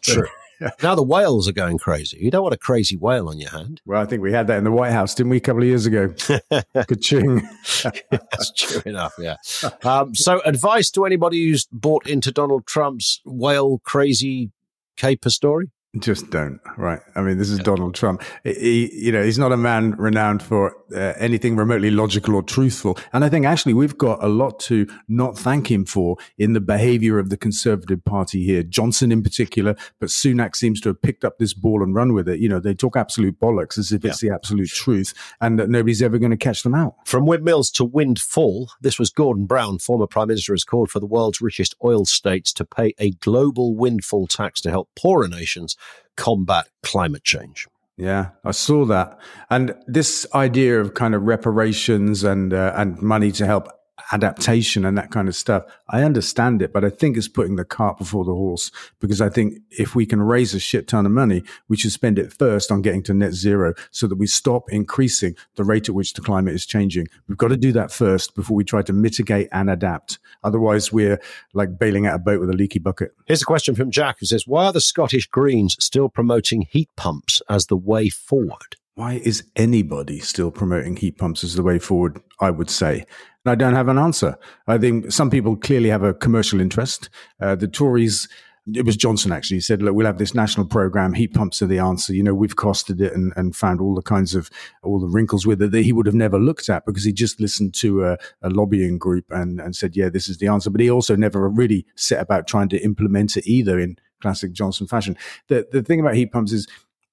true. 0.00 0.26
Now 0.82 0.94
the 0.94 1.02
whales 1.02 1.48
are 1.48 1.52
going 1.52 1.78
crazy. 1.78 2.18
You 2.20 2.30
don't 2.30 2.42
want 2.42 2.54
a 2.54 2.58
crazy 2.58 2.96
whale 2.96 3.28
on 3.28 3.38
your 3.38 3.50
hand. 3.50 3.80
well, 3.86 4.00
I 4.00 4.06
think 4.06 4.22
we 4.22 4.32
had 4.32 4.46
that 4.48 4.58
in 4.58 4.64
the 4.64 4.70
White 4.70 4.92
House, 4.92 5.14
didn't 5.14 5.30
we, 5.30 5.38
a 5.38 5.40
couple 5.40 5.62
of 5.62 5.68
years 5.68 5.86
ago? 5.86 6.08
Ka-ching. 6.74 7.42
That's 8.10 8.52
true 8.56 8.82
enough, 8.84 9.14
yeah. 9.18 9.36
Um, 9.82 10.14
so, 10.14 10.40
advice 10.44 10.90
to 10.92 11.04
anybody 11.04 11.48
who's 11.48 11.66
bought 11.72 12.06
into 12.06 12.30
Donald 12.30 12.66
Trump's 12.66 13.20
whale 13.24 13.80
crazy 13.84 14.50
caper 14.96 15.30
story? 15.30 15.70
Just 15.98 16.30
don't, 16.30 16.60
right? 16.76 16.98
I 17.14 17.22
mean, 17.22 17.38
this 17.38 17.50
is 17.50 17.60
Donald 17.60 17.94
Trump. 17.94 18.22
He, 18.42 18.90
you 18.92 19.12
know, 19.12 19.22
he's 19.22 19.38
not 19.38 19.52
a 19.52 19.56
man 19.56 19.92
renowned 19.92 20.42
for 20.42 20.76
uh, 20.92 21.14
anything 21.18 21.54
remotely 21.54 21.90
logical 21.90 22.34
or 22.34 22.42
truthful. 22.42 22.98
And 23.12 23.24
I 23.24 23.28
think 23.28 23.46
actually 23.46 23.74
we've 23.74 23.96
got 23.96 24.22
a 24.22 24.26
lot 24.26 24.58
to 24.60 24.88
not 25.06 25.38
thank 25.38 25.70
him 25.70 25.84
for 25.84 26.16
in 26.36 26.52
the 26.52 26.60
behavior 26.60 27.20
of 27.20 27.30
the 27.30 27.36
Conservative 27.36 28.04
Party 28.04 28.44
here. 28.44 28.64
Johnson 28.64 29.12
in 29.12 29.22
particular, 29.22 29.76
but 30.00 30.08
Sunak 30.08 30.56
seems 30.56 30.80
to 30.80 30.88
have 30.88 31.00
picked 31.00 31.24
up 31.24 31.38
this 31.38 31.54
ball 31.54 31.80
and 31.80 31.94
run 31.94 32.12
with 32.12 32.28
it. 32.28 32.40
You 32.40 32.48
know, 32.48 32.58
they 32.58 32.74
talk 32.74 32.96
absolute 32.96 33.38
bollocks 33.38 33.78
as 33.78 33.92
if 33.92 34.04
it's 34.04 34.20
the 34.20 34.30
absolute 34.30 34.70
truth 34.70 35.14
and 35.40 35.60
that 35.60 35.70
nobody's 35.70 36.02
ever 36.02 36.18
going 36.18 36.32
to 36.32 36.36
catch 36.36 36.64
them 36.64 36.74
out. 36.74 36.94
From 37.04 37.24
windmills 37.24 37.70
to 37.72 37.84
windfall, 37.84 38.70
this 38.80 38.98
was 38.98 39.10
Gordon 39.10 39.46
Brown, 39.46 39.78
former 39.78 40.08
Prime 40.08 40.26
Minister, 40.26 40.54
has 40.54 40.64
called 40.64 40.90
for 40.90 40.98
the 40.98 41.06
world's 41.06 41.40
richest 41.40 41.76
oil 41.84 42.04
states 42.04 42.52
to 42.54 42.64
pay 42.64 42.94
a 42.98 43.12
global 43.12 43.76
windfall 43.76 44.26
tax 44.26 44.60
to 44.62 44.70
help 44.70 44.90
poorer 44.96 45.28
nations 45.28 45.76
combat 46.16 46.68
climate 46.82 47.24
change. 47.24 47.66
Yeah, 47.96 48.30
I 48.44 48.50
saw 48.50 48.84
that. 48.86 49.18
And 49.50 49.74
this 49.86 50.26
idea 50.34 50.80
of 50.80 50.94
kind 50.94 51.14
of 51.14 51.22
reparations 51.22 52.24
and 52.24 52.52
uh, 52.52 52.72
and 52.74 53.00
money 53.00 53.30
to 53.32 53.46
help 53.46 53.68
adaptation 54.12 54.84
and 54.84 54.98
that 54.98 55.10
kind 55.10 55.28
of 55.28 55.36
stuff. 55.36 55.64
I 55.88 56.02
understand 56.02 56.62
it, 56.62 56.72
but 56.72 56.84
I 56.84 56.90
think 56.90 57.16
it's 57.16 57.28
putting 57.28 57.56
the 57.56 57.64
cart 57.64 57.98
before 57.98 58.24
the 58.24 58.34
horse 58.34 58.70
because 59.00 59.20
I 59.20 59.28
think 59.28 59.58
if 59.70 59.94
we 59.94 60.06
can 60.06 60.20
raise 60.20 60.54
a 60.54 60.60
shit 60.60 60.88
ton 60.88 61.06
of 61.06 61.12
money, 61.12 61.42
we 61.68 61.76
should 61.76 61.92
spend 61.92 62.18
it 62.18 62.32
first 62.32 62.72
on 62.72 62.82
getting 62.82 63.02
to 63.04 63.14
net 63.14 63.32
zero 63.32 63.74
so 63.90 64.06
that 64.06 64.16
we 64.16 64.26
stop 64.26 64.70
increasing 64.70 65.36
the 65.56 65.64
rate 65.64 65.88
at 65.88 65.94
which 65.94 66.12
the 66.14 66.20
climate 66.20 66.54
is 66.54 66.66
changing. 66.66 67.06
We've 67.28 67.38
got 67.38 67.48
to 67.48 67.56
do 67.56 67.72
that 67.72 67.92
first 67.92 68.34
before 68.34 68.56
we 68.56 68.64
try 68.64 68.82
to 68.82 68.92
mitigate 68.92 69.48
and 69.52 69.70
adapt. 69.70 70.18
Otherwise, 70.42 70.92
we're 70.92 71.20
like 71.52 71.78
bailing 71.78 72.06
out 72.06 72.16
a 72.16 72.18
boat 72.18 72.40
with 72.40 72.50
a 72.50 72.54
leaky 72.54 72.78
bucket. 72.78 73.12
Here's 73.26 73.42
a 73.42 73.46
question 73.46 73.74
from 73.74 73.90
Jack 73.90 74.16
who 74.20 74.26
says, 74.26 74.46
Why 74.46 74.66
are 74.66 74.72
the 74.72 74.80
Scottish 74.80 75.26
Greens 75.28 75.76
still 75.78 76.08
promoting 76.08 76.62
heat 76.62 76.90
pumps 76.96 77.42
as 77.48 77.66
the 77.66 77.76
way 77.76 78.08
forward? 78.08 78.76
Why 78.96 79.14
is 79.24 79.42
anybody 79.56 80.20
still 80.20 80.50
promoting 80.50 80.96
heat 80.96 81.18
pumps 81.18 81.42
as 81.42 81.54
the 81.54 81.62
way 81.62 81.78
forward? 81.78 82.20
I 82.40 82.50
would 82.50 82.70
say. 82.70 83.04
And 83.44 83.52
I 83.52 83.54
don't 83.54 83.74
have 83.74 83.88
an 83.88 83.98
answer. 83.98 84.36
I 84.66 84.78
think 84.78 85.10
some 85.12 85.30
people 85.30 85.56
clearly 85.56 85.88
have 85.88 86.02
a 86.02 86.14
commercial 86.14 86.60
interest. 86.60 87.10
Uh, 87.40 87.54
the 87.54 87.68
Tories, 87.68 88.28
it 88.72 88.86
was 88.86 88.96
Johnson 88.96 89.32
actually 89.32 89.60
said, 89.60 89.82
look, 89.82 89.94
we'll 89.94 90.06
have 90.06 90.18
this 90.18 90.34
national 90.34 90.66
program. 90.66 91.12
Heat 91.12 91.34
pumps 91.34 91.60
are 91.60 91.66
the 91.66 91.78
answer. 91.78 92.14
You 92.14 92.22
know, 92.22 92.34
we've 92.34 92.56
costed 92.56 93.00
it 93.00 93.12
and, 93.12 93.32
and 93.36 93.54
found 93.54 93.80
all 93.80 93.94
the 93.94 94.02
kinds 94.02 94.34
of, 94.34 94.48
all 94.82 94.98
the 94.98 95.08
wrinkles 95.08 95.46
with 95.46 95.60
it 95.60 95.72
that 95.72 95.84
he 95.84 95.92
would 95.92 96.06
have 96.06 96.14
never 96.14 96.38
looked 96.38 96.68
at 96.68 96.86
because 96.86 97.04
he 97.04 97.12
just 97.12 97.40
listened 97.40 97.74
to 97.74 98.04
a, 98.04 98.18
a 98.42 98.50
lobbying 98.50 98.96
group 98.98 99.26
and, 99.30 99.60
and 99.60 99.76
said, 99.76 99.96
yeah, 99.96 100.08
this 100.08 100.28
is 100.28 100.38
the 100.38 100.46
answer. 100.46 100.70
But 100.70 100.80
he 100.80 100.90
also 100.90 101.14
never 101.16 101.48
really 101.48 101.84
set 101.96 102.20
about 102.20 102.46
trying 102.46 102.68
to 102.70 102.82
implement 102.82 103.36
it 103.36 103.46
either 103.46 103.78
in 103.78 103.96
classic 104.22 104.52
Johnson 104.52 104.86
fashion. 104.86 105.16
The, 105.48 105.66
the 105.70 105.82
thing 105.82 106.00
about 106.00 106.14
heat 106.14 106.32
pumps 106.32 106.52
is 106.52 106.66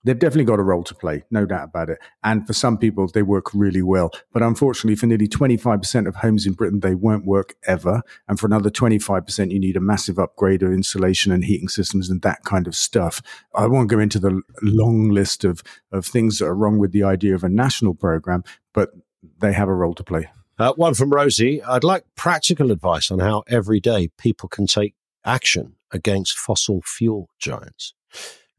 they've 0.03 0.17
definitely 0.17 0.45
got 0.45 0.59
a 0.59 0.63
role 0.63 0.83
to 0.83 0.95
play, 0.95 1.23
no 1.31 1.45
doubt 1.45 1.65
about 1.65 1.89
it. 1.89 1.99
And 2.23 2.45
for 2.45 2.53
some 2.53 2.77
people, 2.77 3.07
they 3.07 3.21
work 3.21 3.53
really 3.53 3.81
well. 3.81 4.11
But 4.33 4.41
unfortunately, 4.41 4.95
for 4.95 5.05
nearly 5.05 5.27
25% 5.27 6.07
of 6.07 6.15
homes 6.15 6.45
in 6.45 6.53
Britain, 6.53 6.79
they 6.79 6.95
won't 6.95 7.25
work 7.25 7.55
ever. 7.67 8.01
And 8.27 8.39
for 8.39 8.45
another 8.45 8.69
25%, 8.69 9.51
you 9.51 9.59
need 9.59 9.77
a 9.77 9.81
massive 9.81 10.19
upgrade 10.19 10.63
of 10.63 10.71
insulation 10.71 11.31
and 11.31 11.45
heating 11.45 11.69
systems 11.69 12.09
and 12.09 12.21
that 12.21 12.43
kind 12.43 12.67
of 12.67 12.75
stuff. 12.75 13.21
I 13.55 13.67
won't 13.67 13.89
go 13.89 13.99
into 13.99 14.19
the 14.19 14.41
long 14.61 15.09
list 15.09 15.43
of, 15.43 15.61
of 15.91 16.05
things 16.05 16.39
that 16.39 16.45
are 16.45 16.55
wrong 16.55 16.79
with 16.79 16.91
the 16.91 17.03
idea 17.03 17.35
of 17.35 17.43
a 17.43 17.49
national 17.49 17.95
program, 17.95 18.43
but 18.73 18.91
they 19.39 19.53
have 19.53 19.67
a 19.67 19.73
role 19.73 19.93
to 19.95 20.03
play. 20.03 20.29
Uh, 20.57 20.73
one 20.73 20.93
from 20.93 21.11
Rosie. 21.11 21.63
I'd 21.63 21.83
like 21.83 22.05
practical 22.15 22.71
advice 22.71 23.09
on 23.09 23.19
how 23.19 23.43
every 23.47 23.79
day 23.79 24.09
people 24.17 24.47
can 24.47 24.67
take 24.67 24.93
action 25.25 25.75
against 25.91 26.37
fossil 26.37 26.81
fuel 26.85 27.29
giants. 27.39 27.93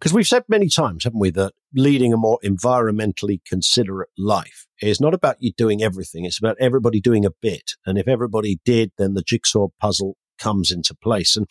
Because 0.02 0.12
we've 0.12 0.26
said 0.26 0.42
many 0.48 0.68
times, 0.68 1.04
haven't 1.04 1.20
we, 1.20 1.30
that 1.30 1.52
leading 1.76 2.12
a 2.12 2.16
more 2.16 2.40
environmentally 2.44 3.38
considerate 3.46 4.08
life 4.18 4.66
is 4.80 5.00
not 5.00 5.14
about 5.14 5.36
you 5.38 5.52
doing 5.56 5.80
everything. 5.80 6.24
It's 6.24 6.40
about 6.40 6.56
everybody 6.58 7.00
doing 7.00 7.24
a 7.24 7.30
bit. 7.30 7.74
And 7.86 7.96
if 7.96 8.08
everybody 8.08 8.58
did, 8.64 8.90
then 8.98 9.14
the 9.14 9.22
jigsaw 9.22 9.68
puzzle 9.80 10.16
comes 10.40 10.72
into 10.72 10.92
place. 10.92 11.36
And 11.36 11.46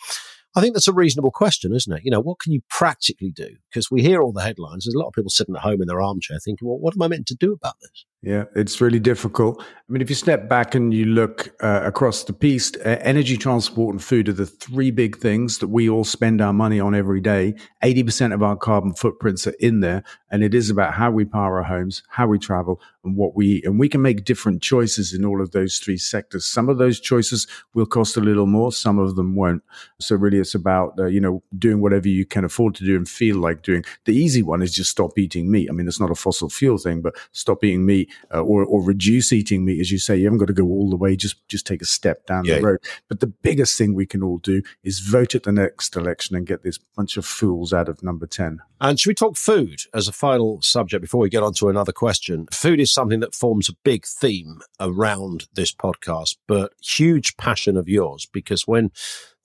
I 0.54 0.60
think 0.60 0.74
that's 0.74 0.90
a 0.90 0.94
reasonable 0.94 1.32
question, 1.32 1.74
isn't 1.74 1.94
it? 1.94 2.04
You 2.04 2.12
know, 2.12 2.20
what 2.20 2.42
can 2.42 2.52
you 2.52 2.60
practically 2.70 3.32
do? 3.32 3.56
Because 3.70 3.90
we 3.90 4.02
hear 4.02 4.22
all 4.22 4.34
the 4.34 4.42
headlines. 4.42 4.84
There's 4.84 4.96
a 4.96 5.00
lot 5.00 5.08
of 5.08 5.14
people 5.14 5.30
sitting 5.30 5.56
at 5.56 5.62
home 5.62 5.82
in 5.82 5.88
their 5.88 6.02
armchair 6.02 6.38
thinking, 6.44 6.68
well, 6.68 6.78
what 6.78 6.94
am 6.94 7.04
I 7.04 7.08
meant 7.08 7.28
to 7.28 7.36
do 7.36 7.54
about 7.54 7.76
this? 7.82 8.06
Yeah, 8.24 8.44
it's 8.56 8.80
really 8.80 9.00
difficult. 9.00 9.64
I 9.64 9.92
mean, 9.92 10.02
if 10.04 10.10
you 10.10 10.16
step 10.16 10.48
back 10.48 10.76
and 10.76 10.94
you 10.94 11.06
look 11.06 11.50
uh, 11.64 11.82
across 11.84 12.24
the 12.24 12.34
piece, 12.34 12.72
uh, 12.78 13.00
energy, 13.02 13.36
transport, 13.36 13.96
and 13.96 14.04
food 14.04 14.30
are 14.30 14.34
the 14.34 14.46
three 14.46 14.92
big 14.92 15.18
things 15.18 15.58
that 15.58 15.70
we 15.70 15.90
all 15.90 16.04
spend 16.04 16.40
our 16.40 16.54
money 16.54 16.80
on 16.80 16.94
every 16.94 17.20
day. 17.20 17.56
80% 17.84 18.32
of 18.32 18.44
our 18.44 18.56
carbon 18.56 18.94
footprints 18.94 19.48
are 19.48 19.56
in 19.60 19.80
there. 19.80 20.04
And 20.30 20.44
it 20.44 20.54
is 20.54 20.70
about 20.70 20.94
how 20.94 21.10
we 21.10 21.26
power 21.26 21.58
our 21.58 21.64
homes, 21.64 22.04
how 22.10 22.28
we 22.28 22.38
travel, 22.38 22.80
and 23.04 23.18
what 23.18 23.36
we 23.36 23.48
eat. 23.48 23.66
And 23.66 23.80
we 23.80 23.90
can 23.90 24.04
make 24.04 24.24
different 24.24 24.62
choices 24.62 25.14
in 25.14 25.26
all 25.26 25.42
of 25.42 25.52
those 25.52 25.80
three 25.80 25.98
sectors. 25.98 26.46
Some 26.46 26.70
of 26.70 26.78
those 26.78 27.00
choices 27.00 27.48
will 27.74 27.88
cost 27.88 28.16
a 28.18 28.22
little 28.22 28.46
more, 28.46 28.72
some 28.72 29.00
of 29.00 29.16
them 29.16 29.36
won't. 29.36 29.64
So, 30.00 30.16
really, 30.16 30.38
it's 30.38 30.56
about, 30.56 30.94
uh, 31.00 31.08
you 31.08 31.20
know, 31.20 31.42
doing 31.58 31.82
whatever 31.82 32.08
you 32.08 32.26
can 32.26 32.46
afford 32.46 32.76
to 32.76 32.86
do 32.86 32.96
and 32.96 33.10
feel 33.10 33.38
like 33.38 33.64
doing. 33.64 33.84
The 34.06 34.16
easy 34.16 34.44
one 34.44 34.62
is 34.62 34.74
just 34.74 34.92
stop 34.92 35.18
eating 35.18 35.52
meat. 35.52 35.70
I 35.70 35.74
mean, 35.74 35.88
it's 35.88 36.00
not 36.00 36.12
a 36.12 36.16
fossil 36.16 36.50
fuel 36.50 36.78
thing, 36.78 37.02
but 37.02 37.16
stop 37.32 37.64
eating 37.64 37.86
meat 37.86 38.11
uh, 38.34 38.42
or, 38.42 38.64
or 38.64 38.84
reduce 38.84 39.34
eating 39.34 39.66
meat, 39.66 39.80
as 39.80 39.92
you 39.92 40.00
say. 40.00 40.16
You 40.16 40.26
haven't 40.26 40.40
got 40.40 40.48
to 40.48 40.54
go 40.54 40.66
all 40.66 40.90
the 40.90 40.96
way. 40.96 41.16
Just 41.16 41.48
just 41.48 41.66
take 41.66 41.82
a 41.82 41.86
step 41.86 42.26
down 42.26 42.46
yeah. 42.46 42.56
the 42.56 42.62
road. 42.62 42.80
But 43.08 43.20
the 43.20 43.28
biggest 43.28 43.78
thing 43.78 43.94
we 43.94 44.06
can 44.06 44.24
all 44.24 44.38
do 44.38 44.62
is 44.84 45.00
vote 45.00 45.36
at 45.36 45.44
the 45.44 45.52
next 45.52 45.96
election 45.96 46.36
and 46.36 46.46
get 46.46 46.64
this 46.64 46.78
bunch 46.78 47.18
of 47.18 47.26
fools 47.26 47.74
out 47.74 47.90
of 47.90 48.04
number 48.04 48.28
ten. 48.28 48.60
And 48.80 49.00
should 49.00 49.10
we 49.10 49.16
talk 49.16 49.38
food 49.38 49.82
as 49.94 50.08
a 50.08 50.14
final 50.14 50.62
subject 50.62 51.02
before 51.02 51.22
we 51.22 51.30
get 51.30 51.44
on 51.44 51.54
to 51.56 51.70
another 51.70 51.92
question? 51.92 52.48
Food 52.52 52.80
is 52.80 52.92
something 52.92 53.20
that 53.20 53.36
forms 53.36 53.70
a 53.70 53.74
big 53.84 54.06
theme 54.06 54.62
around 54.80 55.48
this 55.54 55.72
podcast, 55.72 56.38
but 56.48 56.74
huge 56.82 57.38
passion 57.38 57.78
of 57.78 57.88
yours 57.88 58.28
because 58.32 58.68
when 58.68 58.92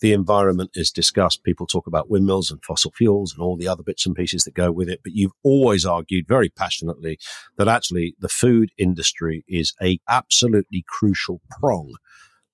the 0.01 0.13
environment 0.13 0.71
is 0.75 0.91
discussed. 0.91 1.45
People 1.45 1.67
talk 1.67 1.87
about 1.87 2.11
windmills 2.11 2.51
and 2.51 2.63
fossil 2.65 2.93
fuels 2.93 3.33
and 3.33 3.43
all 3.43 3.57
the 3.57 3.69
other 3.69 3.83
bits 3.83 4.07
and 4.07 4.15
pieces 4.15 4.45
that 4.45 4.55
go 4.55 4.71
with 4.71 4.89
it. 4.89 5.01
But 5.03 5.13
you've 5.15 5.33
always 5.43 5.85
argued 5.85 6.27
very 6.29 6.49
passionately 6.49 7.19
that 7.57 7.69
actually 7.69 8.15
the 8.19 8.29
food 8.29 8.71
industry 8.79 9.45
is 9.49 9.75
a 9.83 9.99
absolutely 10.09 10.85
crucial 10.89 11.41
prong 11.51 11.95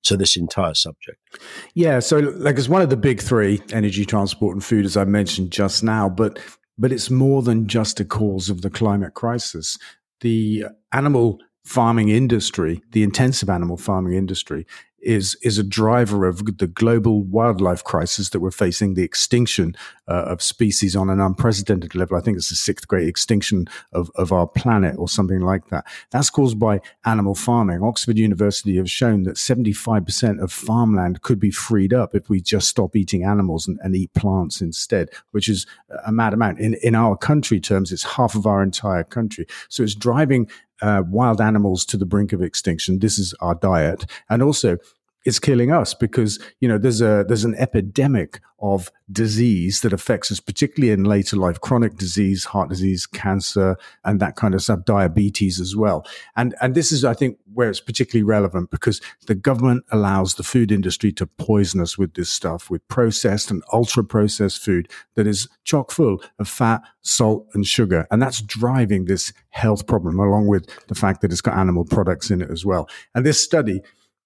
to 0.05 0.17
this 0.17 0.37
entire 0.37 0.75
subject? 0.75 1.19
Yeah, 1.75 2.01
so 2.01 2.19
like 2.19 2.59
it's 2.59 2.69
one 2.69 2.83
of 2.83 2.91
the 2.91 2.97
big 2.97 3.21
three: 3.21 3.61
energy, 3.73 4.05
transport, 4.05 4.55
and 4.55 4.65
food, 4.65 4.85
as 4.85 4.97
I 4.97 5.05
mentioned 5.05 5.53
just 5.53 5.83
now. 5.83 6.09
But 6.09 6.39
but 6.79 6.93
it's 6.93 7.11
more 7.11 7.43
than 7.43 7.69
just 7.69 8.01
a 8.01 8.05
cause 8.05 8.51
of 8.51 8.63
the 8.63 8.71
climate 8.71 9.15
crisis. 9.15 9.79
The 10.21 10.67
animal 10.93 11.41
farming 11.65 12.09
industry, 12.09 12.83
the 12.93 13.03
intensive 13.03 13.49
animal 13.49 13.77
farming 13.77 14.15
industry, 14.15 14.67
is 15.03 15.37
is 15.43 15.59
a 15.59 15.65
driver 15.65 16.27
of 16.27 16.59
the 16.59 16.67
global 16.67 17.23
wildlife 17.25 17.83
crisis 17.85 18.31
that 18.31 18.41
we're 18.41 18.51
facing, 18.51 18.95
the 18.95 19.03
extinction 19.03 19.75
uh, 20.09 20.25
of 20.27 20.41
species 20.41 20.95
on 20.95 21.11
an 21.11 21.21
unprecedented 21.21 21.95
level. 21.95 22.17
I 22.17 22.21
think 22.21 22.37
it's 22.37 22.49
the 22.51 22.57
sixth 22.57 22.87
great 22.87 23.09
extinction 23.09 23.67
of, 23.93 24.11
of 24.15 24.33
our 24.33 24.47
planet 24.47 24.95
or 24.99 25.09
something 25.09 25.41
like 25.41 25.69
that. 25.69 25.87
That's 26.11 26.31
caused 26.31 26.59
by 26.59 26.81
animal 27.05 27.35
farming. 27.35 27.83
Oxford 27.83 28.17
University 28.17 28.77
have 28.77 28.91
shown 28.91 29.25
that 29.25 29.37
75% 29.37 30.41
of 30.41 30.53
farmland 30.53 31.23
could 31.23 31.41
be 31.41 31.51
freed 31.51 31.93
up 31.93 32.15
if 32.15 32.29
we 32.29 32.41
just 32.41 32.69
stop 32.69 32.95
eating 32.95 33.25
animals 33.25 33.67
and, 33.67 33.79
and 33.83 33.97
eat 33.97 34.15
plants 34.15 34.61
instead, 34.61 35.09
which 35.33 35.49
is 35.49 35.67
a 36.07 36.13
mad 36.13 36.33
amount. 36.33 36.61
In, 36.61 36.75
in 36.83 36.95
our 36.95 37.17
country 37.17 37.61
terms, 37.61 37.93
it's 37.93 38.05
half 38.05 38.35
of 38.35 38.47
our 38.47 38.63
entire 38.63 39.05
country. 39.05 39.47
So 39.69 39.83
it's 39.83 39.95
driving 39.95 40.49
uh, 40.83 41.03
wild 41.09 41.41
animals 41.41 41.85
to 41.87 41.97
the 41.97 42.07
brink 42.07 42.33
of 42.33 42.43
extinction. 42.43 42.99
This 42.99 43.19
is 43.19 43.35
our 43.41 43.55
diet. 43.55 44.05
And 44.29 44.43
also, 44.43 44.79
it's 45.25 45.39
killing 45.39 45.73
us 45.73 45.95
because 45.95 46.39
you 46.61 46.69
know 46.69 46.79
there's 46.79 47.01
a 47.01 47.25
there's 47.27 47.45
an 47.45 47.55
epidemic 47.57 48.41
of 48.61 48.91
disease 49.11 49.81
that 49.81 49.93
affects 49.93 50.31
us 50.31 50.39
particularly 50.39 50.93
in 50.93 51.05
later 51.05 51.37
life 51.37 51.61
chronic 51.61 51.97
disease 51.97 52.45
heart 52.45 52.69
disease 52.69 53.07
cancer 53.07 53.77
and 54.05 54.21
that 54.21 54.37
kind 54.37 54.55
of 54.55 54.63
stuff 54.63 54.85
diabetes 54.85 55.61
as 55.61 55.75
well. 55.77 56.07
And 56.37 56.55
and 56.61 56.75
this 56.75 56.93
is 56.93 57.05
i 57.05 57.15
think 57.15 57.39
where 57.55 57.69
it's 57.69 57.81
particularly 57.81 58.25
relevant 58.25 58.71
because 58.71 59.01
the 59.27 59.35
government 59.35 59.85
allows 59.91 60.35
the 60.35 60.43
food 60.43 60.73
industry 60.73 61.13
to 61.13 61.27
poison 61.27 61.81
us 61.81 61.99
with 61.99 62.15
this 62.15 62.31
stuff 62.31 62.71
with 62.71 62.87
processed 62.89 63.51
and 63.51 63.63
ultra 63.73 64.05
processed 64.05 64.63
food 64.63 64.89
that 65.15 65.27
is 65.27 65.49
chock 65.65 65.91
full 65.91 66.23
of 66.39 66.49
fat 66.49 66.83
salt 67.03 67.49
and 67.55 67.67
sugar. 67.67 68.07
And 68.11 68.23
that's 68.23 68.41
driving 68.41 69.05
this 69.05 69.33
health 69.51 69.87
problem 69.87 70.19
along 70.19 70.47
with 70.47 70.67
the 70.87 70.95
fact 70.95 71.21
that 71.21 71.33
it's 71.33 71.41
got 71.41 71.59
animal 71.59 71.85
products 71.85 72.31
in 72.31 72.41
it 72.41 72.51
as 72.51 72.65
well. 72.65 72.89
And 73.15 73.27
this 73.27 73.43
study 73.43 73.83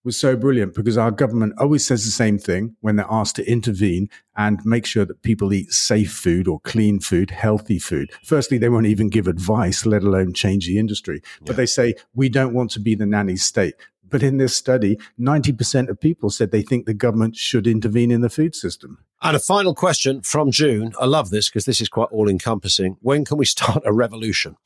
was 0.06 0.18
so 0.18 0.36
brilliant 0.36 0.72
because 0.72 0.96
our 0.96 1.10
government 1.10 1.52
always 1.58 1.84
says 1.84 2.04
the 2.04 2.10
same 2.10 2.38
thing 2.38 2.76
when 2.80 2.94
they're 2.94 3.10
asked 3.10 3.36
to 3.36 3.50
intervene 3.50 4.08
and 4.36 4.64
make 4.64 4.86
sure 4.86 5.04
that 5.04 5.22
people 5.22 5.52
eat 5.52 5.72
safe 5.72 6.12
food 6.12 6.46
or 6.46 6.60
clean 6.60 7.00
food, 7.00 7.30
healthy 7.30 7.78
food. 7.78 8.10
Firstly, 8.24 8.56
they 8.56 8.68
won't 8.68 8.86
even 8.86 9.10
give 9.10 9.26
advice, 9.26 9.84
let 9.84 10.04
alone 10.04 10.32
change 10.32 10.66
the 10.66 10.78
industry. 10.78 11.20
Yeah. 11.24 11.44
But 11.46 11.56
they 11.56 11.66
say, 11.66 11.94
we 12.14 12.28
don't 12.28 12.54
want 12.54 12.70
to 12.70 12.80
be 12.80 12.94
the 12.94 13.04
nanny 13.04 13.36
state. 13.36 13.74
But 14.08 14.22
in 14.22 14.36
this 14.36 14.54
study, 14.54 14.96
90% 15.18 15.88
of 15.88 16.00
people 16.00 16.30
said 16.30 16.52
they 16.52 16.62
think 16.62 16.86
the 16.86 16.94
government 16.94 17.34
should 17.34 17.66
intervene 17.66 18.12
in 18.12 18.20
the 18.20 18.30
food 18.30 18.54
system. 18.54 18.98
And 19.22 19.34
a 19.34 19.40
final 19.40 19.74
question 19.74 20.20
from 20.22 20.50
June. 20.50 20.92
I 21.00 21.06
love 21.06 21.30
this 21.30 21.48
because 21.48 21.64
this 21.64 21.80
is 21.80 21.88
quite 21.88 22.08
all 22.10 22.28
encompassing. 22.28 22.98
When 23.00 23.24
can 23.24 23.38
we 23.38 23.46
start 23.46 23.82
a 23.86 23.92
revolution? 23.92 24.56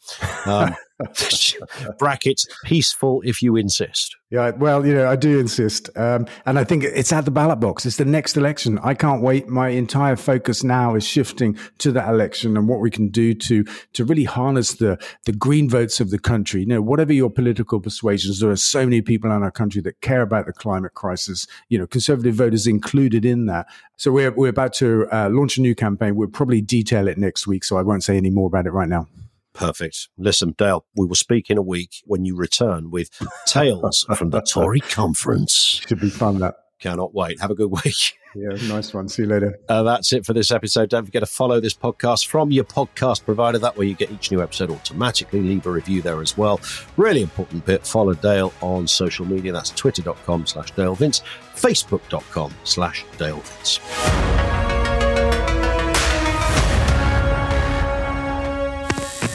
Um, 0.45 0.75
brackets, 1.99 2.47
peaceful 2.65 3.23
if 3.25 3.43
you 3.43 3.57
insist. 3.57 4.17
Yeah, 4.31 4.51
well, 4.51 4.87
you 4.87 4.95
know, 4.95 5.09
I 5.09 5.17
do 5.17 5.41
insist. 5.41 5.91
Um, 5.97 6.27
and 6.47 6.57
I 6.57 6.63
think 6.63 6.85
it's 6.85 7.13
at 7.13 7.25
the 7.25 7.33
ballot 7.33 7.59
box. 7.59 7.85
It's 7.85 7.97
the 7.97 8.05
next 8.05 8.37
election. 8.37 8.79
I 8.83 8.95
can't 8.95 9.23
wait. 9.23 9.49
My 9.49 9.71
entire 9.71 10.15
focus 10.15 10.63
now 10.63 10.95
is 10.95 11.05
shifting 11.05 11.59
to 11.79 11.91
that 11.93 12.09
election 12.09 12.57
and 12.57 12.69
what 12.69 12.79
we 12.79 12.91
can 12.91 13.09
do 13.09 13.35
to, 13.35 13.65
to 13.95 14.05
really 14.05 14.25
harness 14.25 14.75
the, 14.75 14.99
the 15.25 15.33
green 15.33 15.69
votes 15.69 15.99
of 15.99 16.11
the 16.11 16.19
country. 16.19 16.61
You 16.61 16.67
know, 16.67 16.83
whatever 16.83 17.13
your 17.13 17.31
political 17.31 17.81
persuasions, 17.81 18.39
there 18.39 18.51
are 18.51 18.57
so 18.57 18.85
many 18.85 19.03
people 19.03 19.33
in 19.33 19.43
our 19.43 19.51
country 19.51 19.81
that 19.83 20.01
care 20.01 20.23
about 20.23 20.47
the 20.47 20.53
climate 20.53 20.95
crisis, 20.95 21.49
you 21.69 21.79
know, 21.79 21.87
conservative 21.87 22.37
voters 22.37 22.69
included 22.69 23.25
in 23.25 23.47
that. 23.47 23.67
So 23.97 24.13
we're, 24.13 24.31
we're 24.31 24.50
about 24.51 24.73
to 24.75 25.07
uh, 25.11 25.29
launch 25.31 25.57
a 25.57 25.61
new 25.61 25.75
campaign. 25.75 26.17
We'll 26.17 26.29
probably 26.29 26.61
detail 26.61 27.09
it 27.09 27.19
next 27.19 27.47
week. 27.47 27.65
So 27.65 27.77
I 27.77 27.83
won't 27.83 28.05
say 28.05 28.17
any 28.17 28.31
more 28.31 28.47
about 28.47 28.67
it 28.67 28.73
right 28.73 28.89
now. 28.89 29.09
Perfect. 29.53 30.09
Listen, 30.17 30.55
Dale, 30.57 30.85
we 30.95 31.07
will 31.07 31.17
speak 31.17 31.51
in 31.51 31.59
a 31.59 31.63
week 31.63 32.03
when 32.05 32.25
you 32.25 32.37
return 32.37 32.91
with 32.91 33.11
Tales 33.47 34.07
from 34.17 34.31
the 34.31 34.41
Tory 34.41 34.81
Conference. 34.81 35.83
Should 35.87 36.01
be 36.01 36.11
fun, 36.11 36.39
that. 36.39 36.55
Cannot 36.81 37.15
wait. 37.15 37.41
Have 37.41 37.51
a 37.51 37.55
good 37.55 37.71
week. 37.85 38.19
Yeah, 38.35 38.51
nice 38.69 38.95
one. 38.95 39.09
See 39.09 39.23
you 39.23 39.29
later. 39.29 39.59
Uh, 39.69 39.83
that's 39.83 40.13
it 40.13 40.25
for 40.25 40.33
this 40.33 40.51
episode. 40.51 40.89
Don't 40.89 41.05
forget 41.05 41.21
to 41.21 41.27
follow 41.27 41.61
this 41.61 41.75
podcast 41.75 42.27
from 42.27 42.51
your 42.51 42.65
podcast 42.65 43.25
provider. 43.25 43.59
That 43.59 43.77
way 43.77 43.87
you 43.87 43.95
get 43.95 44.11
each 44.11 44.31
new 44.31 44.41
episode 44.43 44.71
automatically. 44.71 45.41
Leave 45.41 45.67
a 45.67 45.71
review 45.71 46.01
there 46.01 46.21
as 46.21 46.37
well. 46.39 46.61
Really 46.97 47.23
important 47.23 47.67
bit. 47.67 47.87
Follow 47.87 48.15
Dale 48.15 48.53
on 48.61 48.87
social 48.87 49.27
media. 49.27 49.53
That's 49.53 49.71
twitter.com 49.71 50.47
slash 50.47 50.71
Dale 50.73 50.95
Vince, 50.95 51.23
facebook.com 51.55 52.53
slash 52.65 53.05
Dale 53.19 53.41
Vince. 53.41 53.81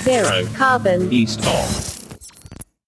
Zero 0.05 0.43
Carbonista 0.53 1.47
of. 1.47 1.94